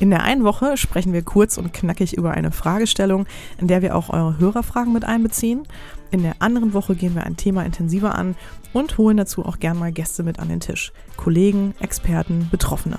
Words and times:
In 0.00 0.10
der 0.10 0.22
einen 0.22 0.44
Woche 0.44 0.76
sprechen 0.76 1.12
wir 1.12 1.22
kurz 1.22 1.56
und 1.56 1.72
knackig 1.72 2.16
über 2.16 2.32
eine 2.32 2.50
Fragestellung, 2.50 3.26
in 3.58 3.68
der 3.68 3.80
wir 3.82 3.94
auch 3.94 4.10
eure 4.10 4.38
Hörerfragen 4.38 4.92
mit 4.92 5.04
einbeziehen. 5.04 5.66
In 6.10 6.22
der 6.22 6.36
anderen 6.40 6.74
Woche 6.74 6.94
gehen 6.94 7.14
wir 7.14 7.24
ein 7.24 7.36
Thema 7.36 7.64
intensiver 7.64 8.14
an 8.14 8.36
und 8.72 8.98
holen 8.98 9.16
dazu 9.16 9.44
auch 9.44 9.58
gern 9.58 9.78
mal 9.78 9.92
Gäste 9.92 10.22
mit 10.22 10.38
an 10.38 10.48
den 10.48 10.60
Tisch. 10.60 10.92
Kollegen, 11.16 11.74
Experten, 11.80 12.48
Betroffene. 12.50 12.98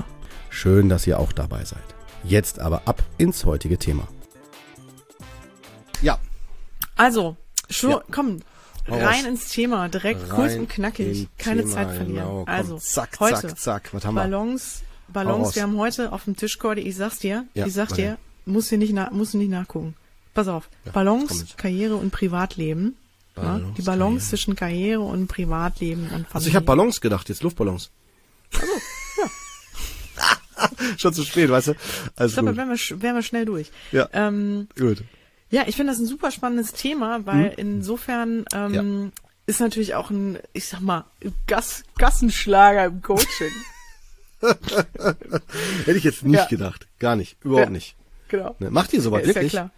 Schön, 0.49 0.87
dass 0.87 1.05
ihr 1.05 1.19
auch 1.19 1.33
dabei 1.33 1.65
seid. 1.65 1.83
Jetzt 2.23 2.59
aber 2.59 2.83
ab 2.85 3.03
ins 3.17 3.45
heutige 3.45 3.77
Thema. 3.77 4.07
Ja. 6.01 6.17
Also, 6.95 7.35
schon, 7.69 7.91
ja. 7.91 8.01
komm, 8.09 8.39
rein 8.87 9.25
ins 9.25 9.49
Thema, 9.49 9.89
direkt 9.89 10.21
rein 10.21 10.29
kurz 10.29 10.55
und 10.55 10.69
knackig, 10.69 11.27
keine 11.37 11.61
Thema, 11.61 11.73
Zeit 11.73 11.91
verlieren. 11.91 12.25
Genau. 12.27 12.43
Komm, 12.45 12.53
also, 12.53 12.77
zack, 12.77 13.19
heute, 13.19 13.47
zack, 13.47 13.59
zack, 13.59 13.93
was 13.93 14.05
haben 14.05 14.15
wir? 14.15 14.21
Ballons, 14.21 14.81
Ballons, 15.07 15.55
wir 15.55 15.63
haben 15.63 15.77
heute 15.77 16.11
auf 16.11 16.25
dem 16.25 16.35
Tisch, 16.35 16.57
Cordy, 16.59 16.81
ich 16.81 16.95
sag's 16.95 17.19
dir, 17.19 17.45
ja, 17.53 17.65
ich 17.65 17.73
sag 17.73 17.93
dir, 17.93 18.17
musst 18.45 18.71
du 18.71 18.77
nicht, 18.77 18.93
na, 18.93 19.09
musst 19.11 19.33
du 19.33 19.37
nicht 19.37 19.49
nachgucken. 19.49 19.95
Pass 20.33 20.47
auf, 20.47 20.69
ja, 20.85 20.91
Ballons, 20.91 21.55
Karriere 21.57 21.95
und 21.95 22.11
Privatleben. 22.11 22.95
Balance, 23.35 23.65
ja, 23.65 23.73
die 23.77 23.81
Balance 23.81 24.07
Karriere. 24.07 24.29
zwischen 24.29 24.55
Karriere 24.55 25.01
und 25.01 25.27
Privatleben 25.27 26.03
und 26.03 26.09
Familie. 26.09 26.27
Also 26.33 26.47
ich 26.47 26.55
habe 26.55 26.65
Ballons 26.65 27.01
gedacht, 27.01 27.29
jetzt 27.29 27.43
Luftballons. 27.43 27.91
Also, 28.53 28.65
ja. 29.21 29.29
Schon 30.97 31.13
zu 31.13 31.23
spät, 31.23 31.49
weißt 31.49 31.67
du? 31.67 31.73
Alles 32.15 32.31
ich 32.31 32.37
glaube, 32.37 32.55
wären 32.55 32.69
wir, 32.69 33.01
wären 33.01 33.15
wir 33.15 33.23
schnell 33.23 33.45
durch. 33.45 33.71
Ja. 33.91 34.07
Ähm, 34.13 34.67
gut. 34.77 35.03
Ja, 35.51 35.63
ich 35.67 35.75
finde 35.75 35.91
das 35.91 35.99
ein 35.99 36.05
super 36.05 36.31
spannendes 36.31 36.73
Thema, 36.73 37.25
weil 37.25 37.51
hm. 37.51 37.57
insofern 37.57 38.45
ähm, 38.53 38.73
ja. 38.73 39.11
ist 39.45 39.59
natürlich 39.59 39.95
auch 39.95 40.09
ein, 40.09 40.39
ich 40.53 40.67
sag 40.67 40.79
mal, 40.79 41.05
Gas, 41.47 41.83
Gassenschlager 41.97 42.85
im 42.85 43.01
Coaching. 43.01 43.51
Hätte 45.85 45.97
ich 45.97 46.03
jetzt 46.03 46.23
nicht 46.23 46.39
ja. 46.39 46.45
gedacht. 46.47 46.87
Gar 46.99 47.15
nicht. 47.15 47.37
Überhaupt 47.43 47.67
ja. 47.67 47.71
nicht. 47.71 47.95
Genau. 48.27 48.55
Ne, 48.59 48.71
macht 48.71 48.93
ihr 48.93 49.01
sowas 49.01 49.21
ja, 49.21 49.27
wirklich? 49.27 49.53
Ja 49.53 49.69
klar. 49.69 49.71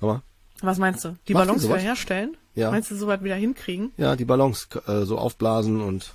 Aber 0.00 0.22
Was 0.60 0.78
meinst 0.78 1.04
du? 1.04 1.16
Die 1.28 1.34
Ballons 1.34 1.64
wieder 1.64 1.78
herstellen? 1.78 2.36
Ja. 2.54 2.70
Meinst 2.70 2.90
du 2.90 2.96
sowas 2.96 3.22
wieder 3.22 3.34
hinkriegen? 3.34 3.92
Ja, 3.96 4.16
die 4.16 4.24
Ballons 4.24 4.68
äh, 4.86 5.02
so 5.02 5.18
aufblasen 5.18 5.80
und 5.80 6.14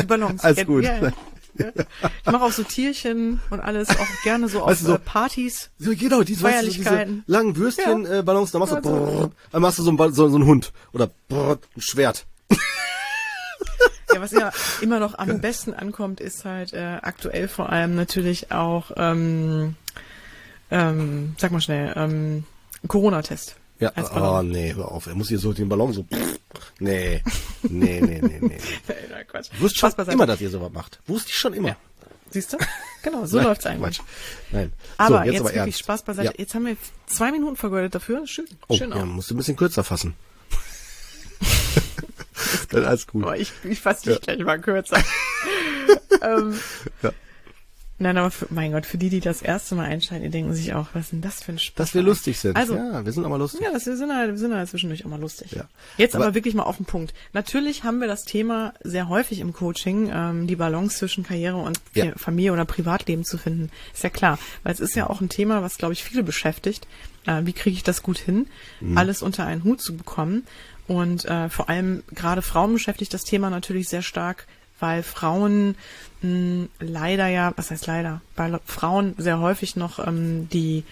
die 0.00 0.06
Ballons. 0.06 0.40
Alles 0.44 0.66
gut. 0.66 0.84
Ja, 0.84 1.12
ich 1.56 2.32
mache 2.32 2.42
auch 2.42 2.52
so 2.52 2.64
Tierchen 2.64 3.40
und 3.50 3.60
alles, 3.60 3.88
auch 3.90 4.22
gerne 4.24 4.48
so 4.48 4.60
weißt 4.60 4.82
auf 4.82 4.86
so, 4.88 4.94
äh, 4.94 4.98
Partys. 4.98 5.70
So, 5.78 5.92
genau, 5.94 6.22
diese, 6.22 6.40
Feierlichkeiten. 6.42 6.98
Weißt 6.98 7.08
du, 7.08 7.12
diese 7.12 7.32
langen 7.32 7.56
Würstchen, 7.56 8.04
ja. 8.04 8.18
äh, 8.18 8.22
Ballons, 8.22 8.50
dann 8.50 8.60
machst 8.60 8.74
du, 8.74 8.80
brrr, 8.80 9.30
dann 9.52 9.62
machst 9.62 9.78
du 9.78 9.82
so 9.82 9.92
ein, 9.92 10.14
so, 10.14 10.28
so 10.28 10.36
ein 10.36 10.46
Hund 10.46 10.72
oder 10.92 11.10
brrr, 11.28 11.58
ein 11.76 11.80
Schwert. 11.80 12.26
Ja, 14.12 14.20
was 14.20 14.32
ja 14.32 14.52
immer 14.80 15.00
noch 15.00 15.18
am 15.18 15.40
besten 15.40 15.72
ankommt, 15.74 16.20
ist 16.20 16.44
halt 16.44 16.72
äh, 16.72 16.98
aktuell 17.02 17.48
vor 17.48 17.70
allem 17.70 17.94
natürlich 17.94 18.52
auch, 18.52 18.90
ähm, 18.96 19.76
ähm, 20.70 21.34
sag 21.38 21.52
mal 21.52 21.60
schnell, 21.60 21.92
ähm, 21.96 22.44
Corona-Test. 22.86 23.56
Ja, 23.80 23.92
oh 24.14 24.42
nee, 24.42 24.72
hör 24.74 24.90
auf. 24.90 25.06
Er 25.06 25.14
muss 25.14 25.28
hier 25.28 25.38
so 25.38 25.52
den 25.52 25.68
Ballon 25.68 25.92
so. 25.92 26.06
Nee, 26.78 27.22
nee, 27.62 28.00
nee, 28.00 28.20
nee, 28.22 28.38
nee. 28.40 28.58
Nein, 29.10 29.26
Quatsch. 29.26 29.50
Du 29.52 29.60
wusstest 29.62 29.96
schon 29.96 30.08
immer, 30.08 30.26
dass 30.26 30.40
ihr 30.40 30.50
sowas 30.50 30.72
macht. 30.72 31.00
Wusste 31.06 31.30
ich 31.30 31.36
schon 31.36 31.54
immer. 31.54 31.68
Ja. 31.70 31.76
Siehst 32.30 32.52
du? 32.52 32.58
Genau, 33.02 33.26
so 33.26 33.36
Nein, 33.38 33.46
läuft's 33.46 33.66
eigentlich. 33.66 33.98
Quatsch. 33.98 34.06
Nein. 34.52 34.72
Aber 34.96 35.18
so, 35.18 35.24
jetzt, 35.24 35.26
jetzt 35.26 35.40
aber 35.40 35.48
wirklich 35.48 35.60
ernst. 35.60 35.78
Spaß 35.80 36.02
beiseite. 36.02 36.28
Ja. 36.28 36.34
Jetzt 36.36 36.54
haben 36.54 36.66
wir 36.66 36.76
zwei 37.06 37.32
Minuten 37.32 37.56
vergeudet 37.56 37.94
dafür. 37.94 38.26
Schön. 38.26 38.46
Oh, 38.68 38.76
schön 38.76 38.90
ja, 38.90 38.96
auch. 38.96 39.04
musst 39.04 39.30
du 39.30 39.34
ein 39.34 39.38
bisschen 39.38 39.56
kürzer 39.56 39.84
fassen. 39.84 40.14
Dann 42.70 42.84
alles 42.84 43.06
gut. 43.06 43.24
Oh, 43.26 43.32
ich, 43.32 43.52
ich 43.64 43.80
fasse 43.80 44.04
dich 44.04 44.14
ja. 44.14 44.34
gleich 44.34 44.44
mal 44.44 44.60
kürzer. 44.60 45.02
ähm, 46.22 46.58
ja. 47.02 47.12
Nein, 47.96 48.18
aber 48.18 48.32
für, 48.32 48.46
mein 48.50 48.72
Gott, 48.72 48.86
für 48.86 48.98
die, 48.98 49.08
die 49.08 49.20
das 49.20 49.40
erste 49.40 49.76
Mal 49.76 49.84
einschalten, 49.84 50.24
die 50.24 50.30
denken 50.30 50.52
sich 50.52 50.74
auch, 50.74 50.88
was 50.94 51.04
ist 51.04 51.12
denn 51.12 51.20
das 51.20 51.44
für 51.44 51.52
ein 51.52 51.60
Spaß? 51.60 51.76
Dass 51.76 51.94
wir 51.94 52.02
lustig 52.02 52.40
sind. 52.40 52.56
Also, 52.56 52.74
ja, 52.74 53.04
wir 53.04 53.12
sind 53.12 53.24
auch 53.24 53.28
mal 53.28 53.38
lustig. 53.38 53.60
Ja, 53.60 53.70
das, 53.72 53.86
wir 53.86 53.96
sind 53.96 54.12
halt, 54.12 54.30
wir 54.32 54.38
sind 54.38 54.52
halt 54.52 54.68
zwischendurch 54.68 55.04
auch 55.04 55.10
mal 55.10 55.20
lustig. 55.20 55.52
Ja. 55.52 55.68
Jetzt 55.96 56.16
aber, 56.16 56.26
aber, 56.26 56.34
wirklich 56.34 56.54
mal 56.54 56.64
auf 56.64 56.76
den 56.76 56.86
Punkt. 56.86 57.14
Natürlich 57.32 57.84
haben 57.84 58.00
wir 58.00 58.08
das 58.08 58.24
Thema 58.24 58.74
sehr 58.82 59.08
häufig 59.08 59.38
im 59.38 59.52
Coaching, 59.52 60.10
ähm, 60.12 60.48
die 60.48 60.56
Balance 60.56 60.98
zwischen 60.98 61.22
Karriere 61.22 61.58
und 61.58 61.80
ja. 61.94 62.12
Familie 62.16 62.52
oder 62.52 62.64
Privatleben 62.64 63.24
zu 63.24 63.38
finden. 63.38 63.70
Ist 63.92 64.02
ja 64.02 64.10
klar, 64.10 64.40
weil 64.64 64.74
es 64.74 64.80
ist 64.80 64.96
ja 64.96 65.08
auch 65.08 65.20
ein 65.20 65.28
Thema, 65.28 65.62
was, 65.62 65.78
glaube 65.78 65.92
ich, 65.92 66.02
viele 66.02 66.24
beschäftigt. 66.24 66.88
Äh, 67.26 67.42
wie 67.44 67.52
kriege 67.52 67.76
ich 67.76 67.84
das 67.84 68.02
gut 68.02 68.18
hin, 68.18 68.46
mhm. 68.80 68.98
alles 68.98 69.22
unter 69.22 69.46
einen 69.46 69.62
Hut 69.62 69.80
zu 69.80 69.96
bekommen? 69.96 70.46
Und 70.86 71.24
äh, 71.24 71.48
vor 71.48 71.68
allem 71.68 72.02
gerade 72.14 72.42
Frauen 72.42 72.74
beschäftigt 72.74 73.14
das 73.14 73.24
Thema 73.24 73.50
natürlich 73.50 73.88
sehr 73.88 74.02
stark, 74.02 74.46
weil 74.80 75.02
Frauen 75.02 75.76
mh, 76.20 76.28
hm, 76.28 76.68
leider 76.78 77.26
ja, 77.28 77.52
was 77.56 77.70
heißt 77.70 77.86
leider, 77.86 78.20
bei 78.36 78.58
Frauen 78.66 79.14
sehr 79.16 79.38
häufig 79.38 79.76
noch 79.76 80.04
ähm, 80.04 80.48
die 80.50 80.84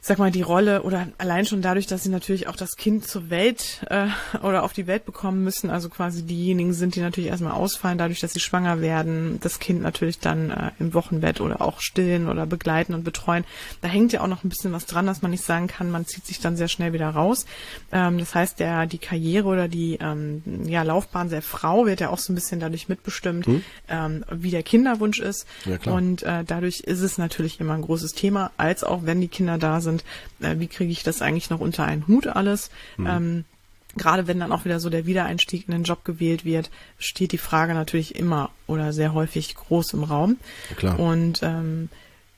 sag 0.00 0.18
mal, 0.18 0.30
die 0.30 0.42
Rolle 0.42 0.82
oder 0.82 1.08
allein 1.18 1.46
schon 1.46 1.62
dadurch, 1.62 1.86
dass 1.86 2.02
sie 2.02 2.08
natürlich 2.08 2.48
auch 2.48 2.56
das 2.56 2.76
Kind 2.76 3.06
zur 3.06 3.30
Welt 3.30 3.84
äh, 3.90 4.06
oder 4.42 4.62
auf 4.62 4.72
die 4.72 4.86
Welt 4.86 5.04
bekommen 5.04 5.44
müssen, 5.44 5.70
also 5.70 5.88
quasi 5.88 6.24
diejenigen 6.24 6.72
sind, 6.72 6.94
die 6.94 7.00
natürlich 7.00 7.30
erstmal 7.30 7.52
ausfallen, 7.52 7.98
dadurch, 7.98 8.20
dass 8.20 8.32
sie 8.32 8.40
schwanger 8.40 8.80
werden, 8.80 9.38
das 9.40 9.58
Kind 9.58 9.82
natürlich 9.82 10.18
dann 10.18 10.50
äh, 10.50 10.70
im 10.78 10.94
Wochenbett 10.94 11.40
oder 11.40 11.60
auch 11.60 11.80
stillen 11.80 12.28
oder 12.28 12.46
begleiten 12.46 12.94
und 12.94 13.04
betreuen. 13.04 13.44
Da 13.80 13.88
hängt 13.88 14.12
ja 14.12 14.20
auch 14.20 14.28
noch 14.28 14.44
ein 14.44 14.48
bisschen 14.48 14.72
was 14.72 14.86
dran, 14.86 15.06
dass 15.06 15.22
man 15.22 15.30
nicht 15.30 15.44
sagen 15.44 15.66
kann, 15.66 15.90
man 15.90 16.06
zieht 16.06 16.26
sich 16.26 16.40
dann 16.40 16.56
sehr 16.56 16.68
schnell 16.68 16.92
wieder 16.92 17.08
raus. 17.08 17.46
Ähm, 17.92 18.18
das 18.18 18.34
heißt, 18.34 18.60
der 18.60 18.86
die 18.86 18.98
Karriere 18.98 19.48
oder 19.48 19.68
die 19.68 19.98
ähm, 20.00 20.42
ja, 20.64 20.82
Laufbahn 20.82 21.30
der 21.30 21.42
Frau 21.42 21.86
wird 21.86 22.00
ja 22.00 22.10
auch 22.10 22.18
so 22.18 22.32
ein 22.32 22.34
bisschen 22.34 22.60
dadurch 22.60 22.88
mitbestimmt, 22.88 23.46
hm. 23.46 23.62
ähm, 23.88 24.24
wie 24.30 24.50
der 24.50 24.62
Kinderwunsch 24.62 25.18
ist. 25.18 25.46
Ja, 25.64 25.92
und 25.92 26.22
äh, 26.22 26.44
dadurch 26.44 26.80
ist 26.80 27.00
es 27.00 27.18
natürlich 27.18 27.60
immer 27.60 27.74
ein 27.74 27.82
großes 27.82 28.12
Thema, 28.12 28.52
als 28.56 28.84
auch 28.84 29.00
wenn 29.04 29.20
die 29.20 29.28
Kinder 29.28 29.58
da 29.58 29.80
sind 29.80 29.87
sind, 29.88 30.04
äh, 30.40 30.58
wie 30.58 30.68
kriege 30.68 30.92
ich 30.92 31.02
das 31.02 31.22
eigentlich 31.22 31.50
noch 31.50 31.60
unter 31.60 31.84
einen 31.84 32.06
Hut 32.06 32.26
alles. 32.26 32.70
Mhm. 32.96 33.06
Ähm, 33.06 33.44
Gerade 33.96 34.26
wenn 34.26 34.38
dann 34.38 34.52
auch 34.52 34.64
wieder 34.64 34.80
so 34.80 34.90
der 34.90 35.06
Wiedereinstieg 35.06 35.66
in 35.66 35.72
den 35.72 35.82
Job 35.82 36.04
gewählt 36.04 36.44
wird, 36.44 36.70
steht 36.98 37.32
die 37.32 37.38
Frage 37.38 37.74
natürlich 37.74 38.14
immer 38.14 38.50
oder 38.66 38.92
sehr 38.92 39.14
häufig 39.14 39.54
groß 39.54 39.94
im 39.94 40.04
Raum. 40.04 40.36
Ja, 40.70 40.76
klar. 40.76 41.00
Und 41.00 41.40
ähm, 41.42 41.88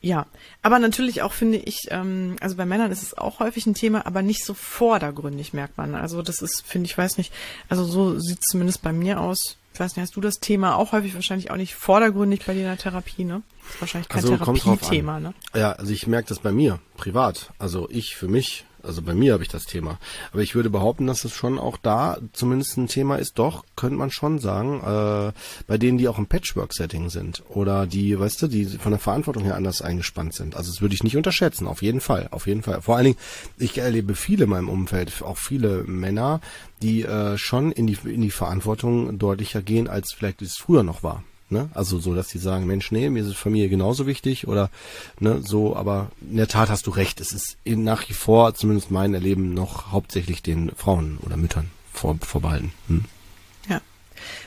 ja, 0.01 0.27
aber 0.63 0.79
natürlich 0.79 1.21
auch 1.23 1.33
finde 1.33 1.59
ich, 1.59 1.89
ähm, 1.91 2.37
also 2.41 2.57
bei 2.57 2.65
Männern 2.65 2.91
ist 2.91 3.03
es 3.03 3.19
auch 3.19 3.41
häufig 3.41 3.67
ein 3.67 3.75
Thema, 3.75 4.07
aber 4.07 4.23
nicht 4.23 4.45
so 4.45 4.55
vordergründig 4.55 5.53
merkt 5.53 5.77
man. 5.77 5.95
Also 5.95 6.23
das 6.23 6.41
ist, 6.41 6.63
finde 6.67 6.87
ich, 6.87 6.97
weiß 6.97 7.19
nicht, 7.19 7.33
also 7.69 7.85
so 7.85 8.19
sieht 8.19 8.39
es 8.41 8.47
zumindest 8.47 8.81
bei 8.81 8.93
mir 8.93 9.21
aus. 9.21 9.59
Ich 9.73 9.81
weiß 9.81 9.97
nicht, 9.97 10.03
hast 10.03 10.17
du 10.17 10.21
das 10.21 10.41
Thema 10.41 10.77
auch 10.77 10.93
häufig 10.93 11.15
wahrscheinlich 11.15 11.51
auch 11.51 11.57
nicht 11.57 11.75
vordergründig 11.75 12.45
bei 12.47 12.55
dir 12.55 12.61
in 12.61 12.67
der 12.67 12.79
Therapie, 12.79 13.25
ne? 13.25 13.43
Das 13.63 13.75
ist 13.75 13.81
wahrscheinlich 13.81 14.09
kein 14.09 14.25
also, 14.25 14.37
Therapiethema, 14.37 15.21
ne? 15.21 15.35
Ja, 15.55 15.73
also 15.73 15.93
ich 15.93 16.07
merke 16.07 16.29
das 16.29 16.41
bei 16.41 16.53
mir, 16.53 16.81
privat. 16.97 17.53
Also 17.59 17.89
ich 17.91 18.17
für 18.17 18.29
mich, 18.29 18.65
also 18.83 19.03
bei 19.03 19.15
mir 19.15 19.33
habe 19.33 19.43
ich 19.43 19.49
das 19.49 19.65
Thema. 19.65 19.99
Aber 20.33 20.43
ich 20.43 20.55
würde 20.55 20.71
behaupten, 20.71 21.07
dass 21.07 21.25
es 21.25 21.33
schon 21.33 21.59
auch 21.59 21.77
da 21.77 22.19
zumindest 22.33 22.77
ein 22.77 22.89
Thema 22.89 23.17
ist, 23.17 23.39
doch, 23.39 23.65
könnte 23.77 23.97
man 23.97 24.11
schon 24.11 24.39
sagen, 24.39 24.81
äh, 24.81 25.33
bei 25.67 25.79
denen, 25.79 25.99
die 25.99 26.09
auch 26.09 26.19
im 26.19 26.27
Patchwork-Setting 26.27 27.11
sind 27.11 27.43
oder 27.49 27.87
die, 27.87 28.19
weißt 28.19 28.43
du, 28.43 28.47
die 28.49 28.67
von 28.67 28.93
der 28.93 28.99
Verantwortung 28.99 29.45
her 29.45 29.57
anders 29.57 29.83
eingespannt 29.83 30.35
sind. 30.35 30.57
Also 30.57 30.71
das 30.71 30.81
würde 30.81 30.95
ich 30.95 31.05
nicht 31.05 31.17
unterschätzen, 31.17 31.67
auf 31.67 31.83
jeden 31.83 32.01
Fall, 32.01 32.29
auf 32.31 32.47
jeden 32.47 32.63
Fall. 32.63 32.83
Vor 32.83 32.97
allen 32.97 33.05
Dingen, 33.05 33.19
ich 33.59 33.79
erlebe 33.79 34.15
viele 34.15 34.45
in 34.45 34.51
meinem 34.51 34.69
Umfeld, 34.69 35.23
auch 35.23 35.39
viele 35.39 35.85
Männer, 35.85 36.41
die 36.83 37.03
äh, 37.03 37.37
schon 37.37 37.73
in 37.73 37.87
die, 37.87 37.99
in 38.05 38.23
die 38.23 38.31
Verantwortung 38.31 39.19
deutlicher 39.19 39.63
gehen, 39.63 39.89
als 39.89 40.13
vielleicht 40.13 40.43
es 40.43 40.57
früher 40.57 40.83
noch 40.83 41.03
war. 41.03 41.23
Ne? 41.51 41.69
Also 41.75 41.99
so, 41.99 42.15
dass 42.15 42.29
die 42.29 42.39
sagen, 42.39 42.67
Mensch, 42.67 42.93
nee, 42.93 43.11
mir 43.11 43.25
ist 43.25 43.37
Familie 43.37 43.69
genauso 43.69 44.07
wichtig 44.07 44.47
oder 44.47 44.71
ne, 45.19 45.43
so, 45.43 45.75
aber 45.75 46.11
in 46.31 46.37
der 46.37 46.49
Tat 46.49 46.71
hast 46.71 46.87
du 46.87 46.91
recht, 46.91 47.21
es 47.21 47.33
ist 47.33 47.57
in, 47.65 47.83
nach 47.83 48.09
wie 48.09 48.13
vor, 48.15 48.55
zumindest 48.55 48.91
mein 48.91 49.15
Erleben, 49.15 49.53
noch 49.53 49.91
hauptsächlich 49.91 50.43
den 50.43 50.71
Frauen 50.77 51.19
oder 51.23 51.37
Müttern 51.37 51.71
vor, 51.93 52.17
vorbehalten. 52.21 52.73
Hm? 52.87 53.05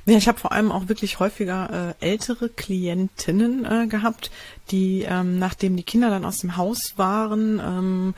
Ja. 0.06 0.18
Ich 0.18 0.28
habe 0.28 0.40
vor 0.40 0.52
allem 0.52 0.72
auch 0.72 0.88
wirklich 0.88 1.20
häufiger 1.20 1.96
äh, 2.02 2.06
ältere 2.06 2.50
Klientinnen 2.50 3.66
äh, 3.66 3.88
gehabt, 3.88 4.32
die, 4.72 5.06
ähm, 5.08 5.40
nachdem 5.40 5.76
die 5.76 5.84
Kinder 5.84 6.10
dann 6.10 6.26
aus 6.26 6.40
dem 6.40 6.58
Haus 6.58 6.94
waren, 6.96 7.60
ähm, 7.60 8.14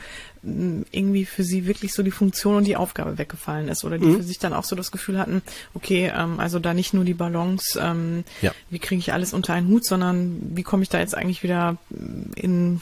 irgendwie 0.92 1.26
für 1.26 1.44
sie 1.44 1.66
wirklich 1.66 1.94
so 1.94 2.04
die 2.04 2.12
Funktion 2.12 2.56
und 2.56 2.68
die 2.68 2.76
Aufgabe 2.76 3.18
weggefallen 3.18 3.68
ist 3.68 3.84
oder 3.84 3.98
die 3.98 4.06
mhm. 4.06 4.18
für 4.18 4.24
sich 4.24 4.38
dann 4.38 4.54
auch 4.54 4.64
so 4.64 4.76
das 4.76 4.92
Gefühl 4.92 5.18
hatten, 5.18 5.42
okay, 5.74 6.12
ähm, 6.16 6.40
also 6.40 6.60
da 6.60 6.76
nicht 6.76 6.94
nur 6.94 7.04
die 7.04 7.16
Balance, 7.16 7.80
ähm, 7.82 8.24
ja. 8.42 8.52
wie 8.70 8.78
kriege 8.78 9.00
ich 9.00 9.12
alles 9.12 9.34
unter 9.34 9.54
einen 9.54 9.70
Hut, 9.70 9.86
sondern 9.86 10.40
wie 10.56 10.62
komme 10.62 10.84
ich 10.84 10.90
da 10.90 11.00
jetzt 11.00 11.16
eigentlich 11.16 11.42
wieder 11.42 11.78
in, 12.36 12.80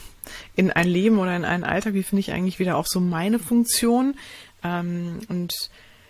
in 0.56 0.70
ein 0.70 0.88
Leben 0.88 1.18
oder 1.18 1.34
in 1.34 1.46
einen 1.46 1.64
Alltag, 1.64 1.94
wie 1.94 2.02
finde 2.02 2.20
ich 2.20 2.32
eigentlich 2.32 2.58
wieder 2.58 2.76
auch 2.76 2.86
so 2.86 3.00
meine 3.00 3.38
Funktion, 3.38 4.14
Ähm, 4.64 5.20
und 5.28 5.52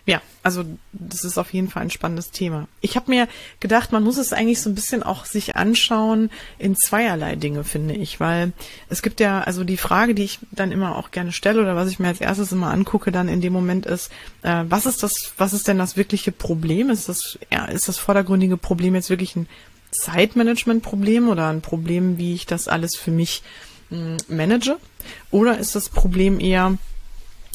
ja, 0.07 0.21
also 0.43 0.63
das 0.93 1.23
ist 1.23 1.39
auf 1.39 1.51
jeden 1.51 1.67
Fall 1.67 1.83
ein 1.83 1.89
spannendes 1.89 2.29
Thema. 2.29 2.67
Ich 2.81 2.95
habe 2.95 3.09
mir 3.09 3.27
gedacht, 3.59 3.91
man 3.91 4.03
muss 4.03 4.17
es 4.17 4.33
eigentlich 4.33 4.61
so 4.61 4.69
ein 4.69 4.75
bisschen 4.75 5.01
auch 5.01 5.25
sich 5.25 5.55
anschauen 5.55 6.29
in 6.59 6.75
zweierlei 6.75 7.35
Dinge, 7.35 7.63
finde 7.63 7.95
ich, 7.95 8.19
weil 8.19 8.53
es 8.87 9.01
gibt 9.01 9.19
ja, 9.19 9.41
also 9.41 9.63
die 9.63 9.77
Frage, 9.77 10.13
die 10.13 10.23
ich 10.23 10.39
dann 10.51 10.71
immer 10.71 10.95
auch 10.95 11.09
gerne 11.09 11.31
stelle 11.31 11.59
oder 11.59 11.75
was 11.75 11.89
ich 11.89 11.97
mir 11.97 12.09
als 12.09 12.21
erstes 12.21 12.51
immer 12.51 12.71
angucke, 12.71 13.11
dann 13.11 13.27
in 13.27 13.41
dem 13.41 13.53
Moment 13.53 13.87
ist, 13.87 14.11
äh, 14.43 14.63
was 14.69 14.85
ist 14.85 15.01
das, 15.01 15.33
was 15.37 15.53
ist 15.53 15.67
denn 15.67 15.79
das 15.79 15.97
wirkliche 15.97 16.31
Problem? 16.31 16.91
Ist 16.91 17.09
das, 17.09 17.39
ja, 17.51 17.65
ist 17.65 17.87
das 17.87 17.97
vordergründige 17.97 18.57
Problem 18.57 18.93
jetzt 18.93 19.09
wirklich 19.09 19.35
ein 19.35 19.47
Zeitmanagement-Problem 19.89 21.29
oder 21.29 21.47
ein 21.47 21.61
Problem, 21.61 22.19
wie 22.19 22.35
ich 22.35 22.45
das 22.45 22.67
alles 22.67 22.95
für 22.95 23.11
mich 23.11 23.41
mh, 23.89 24.17
manage? 24.27 24.77
Oder 25.31 25.57
ist 25.57 25.75
das 25.75 25.89
Problem 25.89 26.39
eher, 26.39 26.77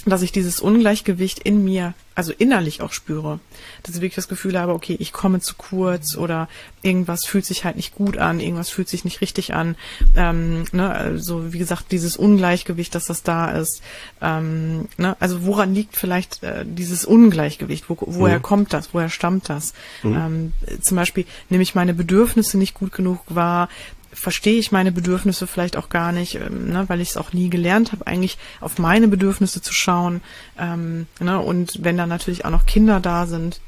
dass 0.07 0.23
ich 0.23 0.33
dieses 0.33 0.61
Ungleichgewicht 0.61 1.41
in 1.41 1.65
mir, 1.65 1.95
also 2.15 2.33
innerlich 2.37 2.81
auch 2.81 2.93
spüre. 2.93 3.41
Dass 3.83 3.95
ich 3.95 4.01
wirklich 4.01 4.15
das 4.15 4.29
Gefühl 4.29 4.59
habe, 4.59 4.73
okay, 4.73 4.97
ich 4.99 5.13
komme 5.13 5.41
zu 5.41 5.55
kurz 5.57 6.17
oder 6.17 6.49
irgendwas 6.83 7.27
fühlt 7.27 7.45
sich 7.45 7.65
halt 7.65 7.77
nicht 7.77 7.95
gut 7.95 8.17
an, 8.17 8.41
irgendwas 8.41 8.71
fühlt 8.71 8.89
sich 8.89 9.05
nicht 9.05 9.21
richtig 9.21 9.53
an. 9.55 9.77
Ähm, 10.17 10.65
ne, 10.73 10.91
also 10.91 11.53
wie 11.53 11.59
gesagt, 11.59 11.93
dieses 11.93 12.17
Ungleichgewicht, 12.17 12.95
dass 12.95 13.05
das 13.05 13.23
da 13.23 13.51
ist. 13.51 13.83
Ähm, 14.23 14.89
ne, 14.97 15.17
also 15.21 15.45
woran 15.45 15.75
liegt 15.75 15.97
vielleicht 15.97 16.43
äh, 16.43 16.65
dieses 16.65 17.05
Ungleichgewicht? 17.05 17.89
Wo, 17.89 17.97
woher 18.01 18.39
mhm. 18.39 18.43
kommt 18.43 18.73
das? 18.73 18.95
Woher 18.95 19.11
stammt 19.11 19.49
das? 19.49 19.75
Mhm. 20.03 20.15
Ähm, 20.15 20.53
zum 20.81 20.97
Beispiel 20.97 21.27
nehme 21.51 21.63
ich 21.63 21.75
meine 21.75 21.95
Bedürfnisse 21.95 22.57
nicht 22.59 22.75
gut 22.75 22.93
genug 22.93 23.21
wahr, 23.29 23.69
verstehe 24.13 24.59
ich 24.59 24.73
meine 24.73 24.93
Bedürfnisse 24.93 25.47
vielleicht 25.47 25.77
auch 25.77 25.89
gar 25.89 26.13
nicht, 26.13 26.37
ähm, 26.37 26.71
ne, 26.71 26.85
weil 26.89 27.01
ich 27.01 27.11
es 27.11 27.17
auch 27.17 27.33
nie 27.33 27.51
gelernt 27.51 27.93
habe, 27.93 28.07
eigentlich 28.07 28.39
auf 28.61 28.79
meine 28.79 29.09
Bedürfnisse 29.09 29.63
zu 29.63 29.73
schauen. 29.73 30.21
Ähm, 30.59 31.07
ne, 31.21 31.39
und 31.39 31.83
wenn 31.83 31.97
da 31.97 32.07
natürlich 32.07 32.45
auch 32.45 32.51
noch 32.51 32.67
Kinder 32.67 33.01
da 33.01 33.27
sind. 33.27 33.61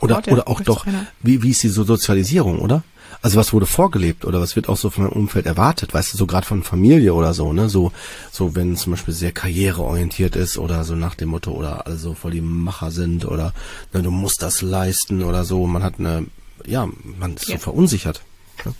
Oder, 0.00 0.16
Gott, 0.16 0.28
oder 0.28 0.48
auch 0.48 0.60
doch, 0.60 0.86
wie, 1.22 1.42
wie 1.42 1.50
ist 1.50 1.62
die 1.62 1.68
so 1.68 1.84
Sozialisierung, 1.84 2.58
oder? 2.58 2.82
Also 3.22 3.38
was 3.38 3.52
wurde 3.52 3.64
vorgelebt 3.64 4.24
oder 4.24 4.40
was 4.40 4.56
wird 4.56 4.68
auch 4.68 4.76
so 4.76 4.90
von 4.90 5.04
meinem 5.04 5.12
Umfeld 5.12 5.46
erwartet, 5.46 5.94
weißt 5.94 6.12
du, 6.12 6.18
so 6.18 6.26
gerade 6.26 6.46
von 6.46 6.62
Familie 6.62 7.14
oder 7.14 7.32
so, 7.32 7.52
ne? 7.52 7.70
So, 7.70 7.92
so 8.30 8.54
wenn 8.54 8.76
zum 8.76 8.92
Beispiel 8.92 9.14
sehr 9.14 9.32
karriereorientiert 9.32 10.36
ist 10.36 10.58
oder 10.58 10.84
so 10.84 10.94
nach 10.94 11.14
dem 11.14 11.30
Motto 11.30 11.52
oder 11.52 11.86
alle 11.86 11.96
so 11.96 12.14
voll 12.14 12.32
die 12.32 12.40
Macher 12.40 12.90
sind 12.90 13.24
oder 13.24 13.54
ne, 13.92 14.02
du 14.02 14.10
musst 14.10 14.42
das 14.42 14.60
leisten 14.62 15.22
oder 15.22 15.44
so. 15.44 15.66
Man 15.66 15.82
hat 15.82 15.98
eine, 15.98 16.26
ja, 16.66 16.88
man 17.18 17.36
ist 17.36 17.48
ja. 17.48 17.56
so 17.56 17.62
verunsichert. 17.62 18.20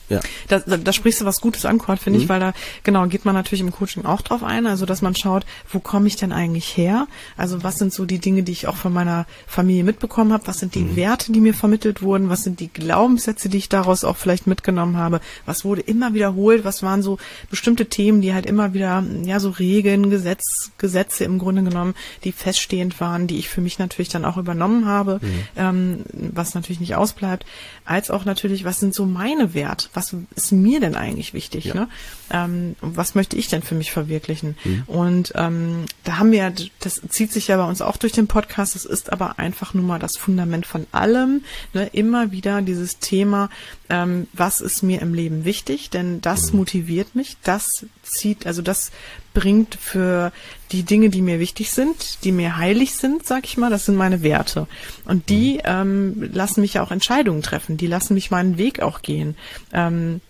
Ja. 0.09 0.21
Da, 0.49 0.61
da, 0.61 0.77
da 0.77 0.93
sprichst 0.93 1.21
du 1.21 1.25
was 1.25 1.41
Gutes 1.41 1.65
an, 1.65 1.79
Kurt, 1.79 1.99
finde 1.99 2.19
mhm. 2.19 2.25
ich, 2.25 2.29
weil 2.29 2.41
da, 2.41 2.53
genau, 2.83 3.07
geht 3.07 3.25
man 3.25 3.35
natürlich 3.35 3.61
im 3.61 3.73
Coaching 3.73 4.05
auch 4.05 4.23
drauf 4.23 4.43
ein, 4.43 4.67
also 4.67 4.87
dass 4.87 5.03
man 5.03 5.15
schaut, 5.15 5.45
wo 5.71 5.81
komme 5.81 6.07
ich 6.07 6.17
denn 6.17 6.33
eigentlich 6.33 6.77
her? 6.77 7.07
Also 7.37 7.63
was 7.63 7.79
sind 7.79 7.93
so 7.93 8.05
die 8.05 8.19
Dinge, 8.19 8.43
die 8.43 8.53
ich 8.53 8.67
auch 8.67 8.77
von 8.77 8.93
meiner 8.93 9.27
Familie 9.47 9.85
mitbekommen 9.85 10.33
habe? 10.33 10.47
Was 10.47 10.59
sind 10.59 10.75
die 10.75 10.81
mhm. 10.81 10.97
Werte, 10.97 11.33
die 11.33 11.41
mir 11.41 11.55
vermittelt 11.55 12.03
wurden? 12.03 12.29
Was 12.29 12.43
sind 12.43 12.61
die 12.61 12.69
Glaubenssätze, 12.69 13.49
die 13.49 13.59
ich 13.59 13.69
daraus 13.69 14.05
auch 14.05 14.17
vielleicht 14.17 14.47
mitgenommen 14.47 14.97
habe? 14.97 15.21
Was 15.47 15.65
wurde 15.65 15.81
immer 15.81 16.15
wiederholt? 16.15 16.65
Was 16.65 16.83
waren 16.83 17.03
so 17.03 17.19
bestimmte 17.51 17.87
Themen, 17.87 18.21
die 18.21 18.35
halt 18.35 18.47
immer 18.47 18.75
wieder, 18.75 19.05
ja, 19.25 19.41
so 19.41 19.51
Regeln, 19.51 20.11
Gesetz, 20.11 20.71
Gesetze 20.79 21.25
im 21.25 21.39
Grunde 21.39 21.63
genommen, 21.63 21.95
die 22.25 22.33
feststehend 22.33 23.01
waren, 23.01 23.27
die 23.27 23.39
ich 23.39 23.49
für 23.49 23.61
mich 23.61 23.79
natürlich 23.79 24.09
dann 24.09 24.25
auch 24.25 24.37
übernommen 24.37 24.87
habe, 24.87 25.21
mhm. 25.21 25.43
ähm, 25.57 26.05
was 26.13 26.55
natürlich 26.55 26.81
nicht 26.81 26.95
ausbleibt, 26.95 27.45
als 27.85 28.11
auch 28.11 28.25
natürlich, 28.25 28.65
was 28.65 28.81
sind 28.81 28.95
so 28.95 29.05
meine 29.07 29.55
Werte? 29.55 29.64
Wert? 29.65 29.89
Was 29.95 30.15
ist 30.35 30.53
mir 30.53 30.79
denn 30.79 30.95
eigentlich 30.95 31.33
wichtig? 31.33 31.65
Ja. 31.67 31.75
Ne? 31.75 31.89
Ähm, 32.31 32.77
was 32.81 33.15
möchte 33.15 33.37
ich 33.37 33.49
denn 33.49 33.63
für 33.63 33.75
mich 33.75 33.91
verwirklichen? 33.93 34.57
Mhm. 34.65 34.83
Und 34.87 35.33
ähm, 35.37 35.87
da 36.05 36.19
haben 36.19 36.33
wir, 36.33 36.53
das 36.81 37.01
zieht 37.09 37.33
sich 37.33 37.49
ja 37.49 37.57
bei 37.57 37.67
uns 37.67 37.81
auch 37.81 37.97
durch 37.97 38.13
den 38.13 38.27
Podcast, 38.27 38.75
das 38.75 38.85
ist 38.85 39.13
aber 39.13 39.39
einfach 39.39 39.73
nur 39.73 39.85
mal 39.85 39.99
das 39.99 40.17
Fundament 40.19 40.67
von 40.67 40.87
allem. 40.93 41.45
Ne? 41.73 41.89
Immer 41.93 42.31
wieder 42.31 42.61
dieses 42.61 42.99
Thema, 42.99 43.49
ähm, 43.89 44.27
was 44.35 44.61
ist 44.61 44.83
mir 44.83 45.01
im 45.01 45.15
Leben 45.15 45.45
wichtig? 45.45 45.89
Denn 45.89 46.21
das 46.21 46.53
mhm. 46.53 46.59
motiviert 46.59 47.15
mich, 47.15 47.39
das 47.43 47.87
zieht, 48.03 48.47
also 48.47 48.61
das 48.61 48.91
bringt 49.35 49.75
für 49.75 50.33
die 50.73 50.85
Dinge, 50.85 51.11
die 51.11 51.23
mir 51.23 51.39
wichtig 51.39 51.71
sind, 51.71 52.25
die 52.25 52.33
mir 52.33 52.57
heilig 52.57 52.95
sind, 52.95 53.27
sag 53.27 53.45
ich 53.45 53.57
mal, 53.57 53.71
das 53.71 53.85
sind 53.85 53.97
meine 53.97 54.23
Werte. 54.23 54.67
Und 55.05 55.29
die 55.29 55.55
mhm. 55.55 55.61
ähm, 55.65 56.31
lassen 56.33 56.63
mich 56.63 56.75
ja 56.75 56.83
auch 56.83 56.91
Entscheidungen 56.91 57.43
treffen, 57.43 57.77
die 57.77 57.87
lassen 57.87 58.15
mich 58.15 58.31
meinen 58.31 58.57
Weg 58.57 58.81
auch 58.81 59.03
gehen. 59.03 59.37
Ähm, 59.73 60.21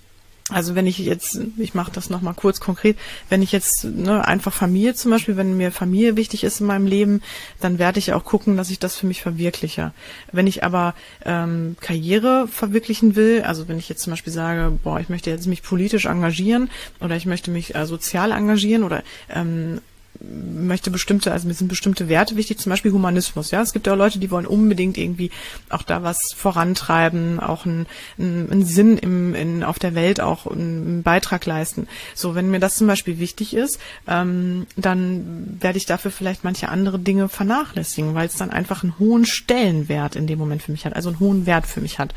also 0.50 0.74
wenn 0.74 0.86
ich 0.86 0.98
jetzt, 0.98 1.40
ich 1.56 1.72
mache 1.72 1.90
das 1.90 2.10
nochmal 2.10 2.34
kurz 2.34 2.60
konkret, 2.60 2.98
wenn 3.30 3.40
ich 3.40 3.50
jetzt 3.50 3.84
ne, 3.84 4.26
einfach 4.28 4.52
Familie 4.52 4.94
zum 4.94 5.10
Beispiel, 5.10 5.38
wenn 5.38 5.56
mir 5.56 5.72
Familie 5.72 6.16
wichtig 6.16 6.44
ist 6.44 6.60
in 6.60 6.66
meinem 6.66 6.86
Leben, 6.86 7.22
dann 7.60 7.78
werde 7.78 7.98
ich 7.98 8.12
auch 8.12 8.24
gucken, 8.24 8.58
dass 8.58 8.68
ich 8.68 8.78
das 8.78 8.94
für 8.94 9.06
mich 9.06 9.22
verwirkliche. 9.22 9.92
Wenn 10.32 10.46
ich 10.46 10.62
aber 10.62 10.94
ähm, 11.24 11.76
Karriere 11.80 12.46
verwirklichen 12.46 13.16
will, 13.16 13.42
also 13.42 13.68
wenn 13.68 13.78
ich 13.78 13.88
jetzt 13.88 14.02
zum 14.02 14.10
Beispiel 14.10 14.34
sage, 14.34 14.78
boah, 14.82 15.00
ich 15.00 15.08
möchte 15.08 15.30
jetzt 15.30 15.46
mich 15.46 15.62
politisch 15.62 16.04
engagieren 16.04 16.70
oder 17.00 17.16
ich 17.16 17.24
möchte 17.24 17.50
mich 17.50 17.74
äh, 17.74 17.86
sozial 17.86 18.30
engagieren 18.30 18.84
oder 18.84 19.02
ähm, 19.30 19.80
möchte 20.30 20.90
bestimmte, 20.90 21.32
also 21.32 21.48
mir 21.48 21.54
sind 21.54 21.68
bestimmte 21.68 22.08
Werte 22.08 22.36
wichtig, 22.36 22.58
zum 22.58 22.70
Beispiel 22.70 22.92
Humanismus. 22.92 23.50
Ja, 23.50 23.62
es 23.62 23.72
gibt 23.72 23.86
ja 23.86 23.94
Leute, 23.94 24.18
die 24.18 24.30
wollen 24.30 24.46
unbedingt 24.46 24.98
irgendwie 24.98 25.30
auch 25.68 25.82
da 25.82 26.02
was 26.02 26.18
vorantreiben, 26.36 27.40
auch 27.40 27.66
einen, 27.66 27.86
einen 28.18 28.64
Sinn 28.64 28.98
im, 28.98 29.34
in, 29.34 29.62
auf 29.62 29.78
der 29.78 29.94
Welt 29.94 30.20
auch 30.20 30.46
einen 30.46 31.02
Beitrag 31.02 31.46
leisten. 31.46 31.88
So, 32.14 32.34
wenn 32.34 32.50
mir 32.50 32.60
das 32.60 32.76
zum 32.76 32.86
Beispiel 32.86 33.18
wichtig 33.18 33.54
ist, 33.54 33.78
ähm, 34.06 34.66
dann 34.76 35.58
werde 35.60 35.78
ich 35.78 35.86
dafür 35.86 36.10
vielleicht 36.10 36.44
manche 36.44 36.68
andere 36.68 36.98
Dinge 36.98 37.28
vernachlässigen, 37.28 38.14
weil 38.14 38.26
es 38.26 38.36
dann 38.36 38.50
einfach 38.50 38.82
einen 38.82 38.98
hohen 38.98 39.26
Stellenwert 39.26 40.16
in 40.16 40.26
dem 40.26 40.38
Moment 40.38 40.62
für 40.62 40.72
mich 40.72 40.86
hat, 40.86 40.94
also 40.94 41.10
einen 41.10 41.20
hohen 41.20 41.46
Wert 41.46 41.66
für 41.66 41.80
mich 41.80 41.98
hat. 41.98 42.14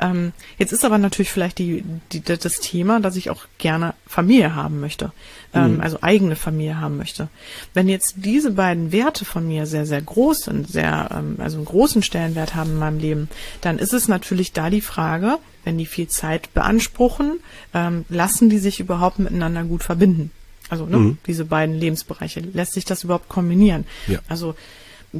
Ähm, 0.00 0.32
jetzt 0.58 0.72
ist 0.72 0.84
aber 0.84 0.98
natürlich 0.98 1.30
vielleicht 1.30 1.58
die, 1.58 1.84
die, 2.12 2.20
das 2.20 2.60
Thema, 2.60 3.00
dass 3.00 3.16
ich 3.16 3.30
auch 3.30 3.46
gerne 3.58 3.94
Familie 4.06 4.54
haben 4.54 4.80
möchte, 4.80 5.12
ähm, 5.54 5.74
mhm. 5.74 5.80
also 5.80 5.98
eigene 6.00 6.36
Familie 6.36 6.80
haben 6.80 6.96
möchte. 6.96 7.28
Wenn 7.74 7.88
jetzt 7.88 8.16
diese 8.16 8.52
beiden 8.52 8.92
Werte 8.92 9.24
von 9.24 9.46
mir 9.46 9.66
sehr, 9.66 9.86
sehr 9.86 10.02
groß 10.02 10.38
sind, 10.40 10.68
sehr, 10.68 11.08
ähm, 11.12 11.36
also 11.38 11.56
einen 11.56 11.66
großen 11.66 12.02
Stellenwert 12.02 12.54
haben 12.54 12.70
in 12.70 12.78
meinem 12.78 12.98
Leben, 12.98 13.28
dann 13.60 13.78
ist 13.78 13.92
es 13.92 14.08
natürlich 14.08 14.52
da 14.52 14.70
die 14.70 14.80
Frage, 14.80 15.38
wenn 15.64 15.78
die 15.78 15.86
viel 15.86 16.08
Zeit 16.08 16.52
beanspruchen, 16.54 17.40
ähm, 17.74 18.04
lassen 18.08 18.48
die 18.50 18.58
sich 18.58 18.80
überhaupt 18.80 19.18
miteinander 19.18 19.64
gut 19.64 19.82
verbinden? 19.82 20.30
Also 20.68 20.86
ne, 20.86 20.98
mhm. 20.98 21.18
diese 21.26 21.44
beiden 21.44 21.76
Lebensbereiche, 21.76 22.40
lässt 22.40 22.72
sich 22.72 22.84
das 22.84 23.04
überhaupt 23.04 23.28
kombinieren? 23.28 23.84
Ja. 24.08 24.18
Also 24.28 24.54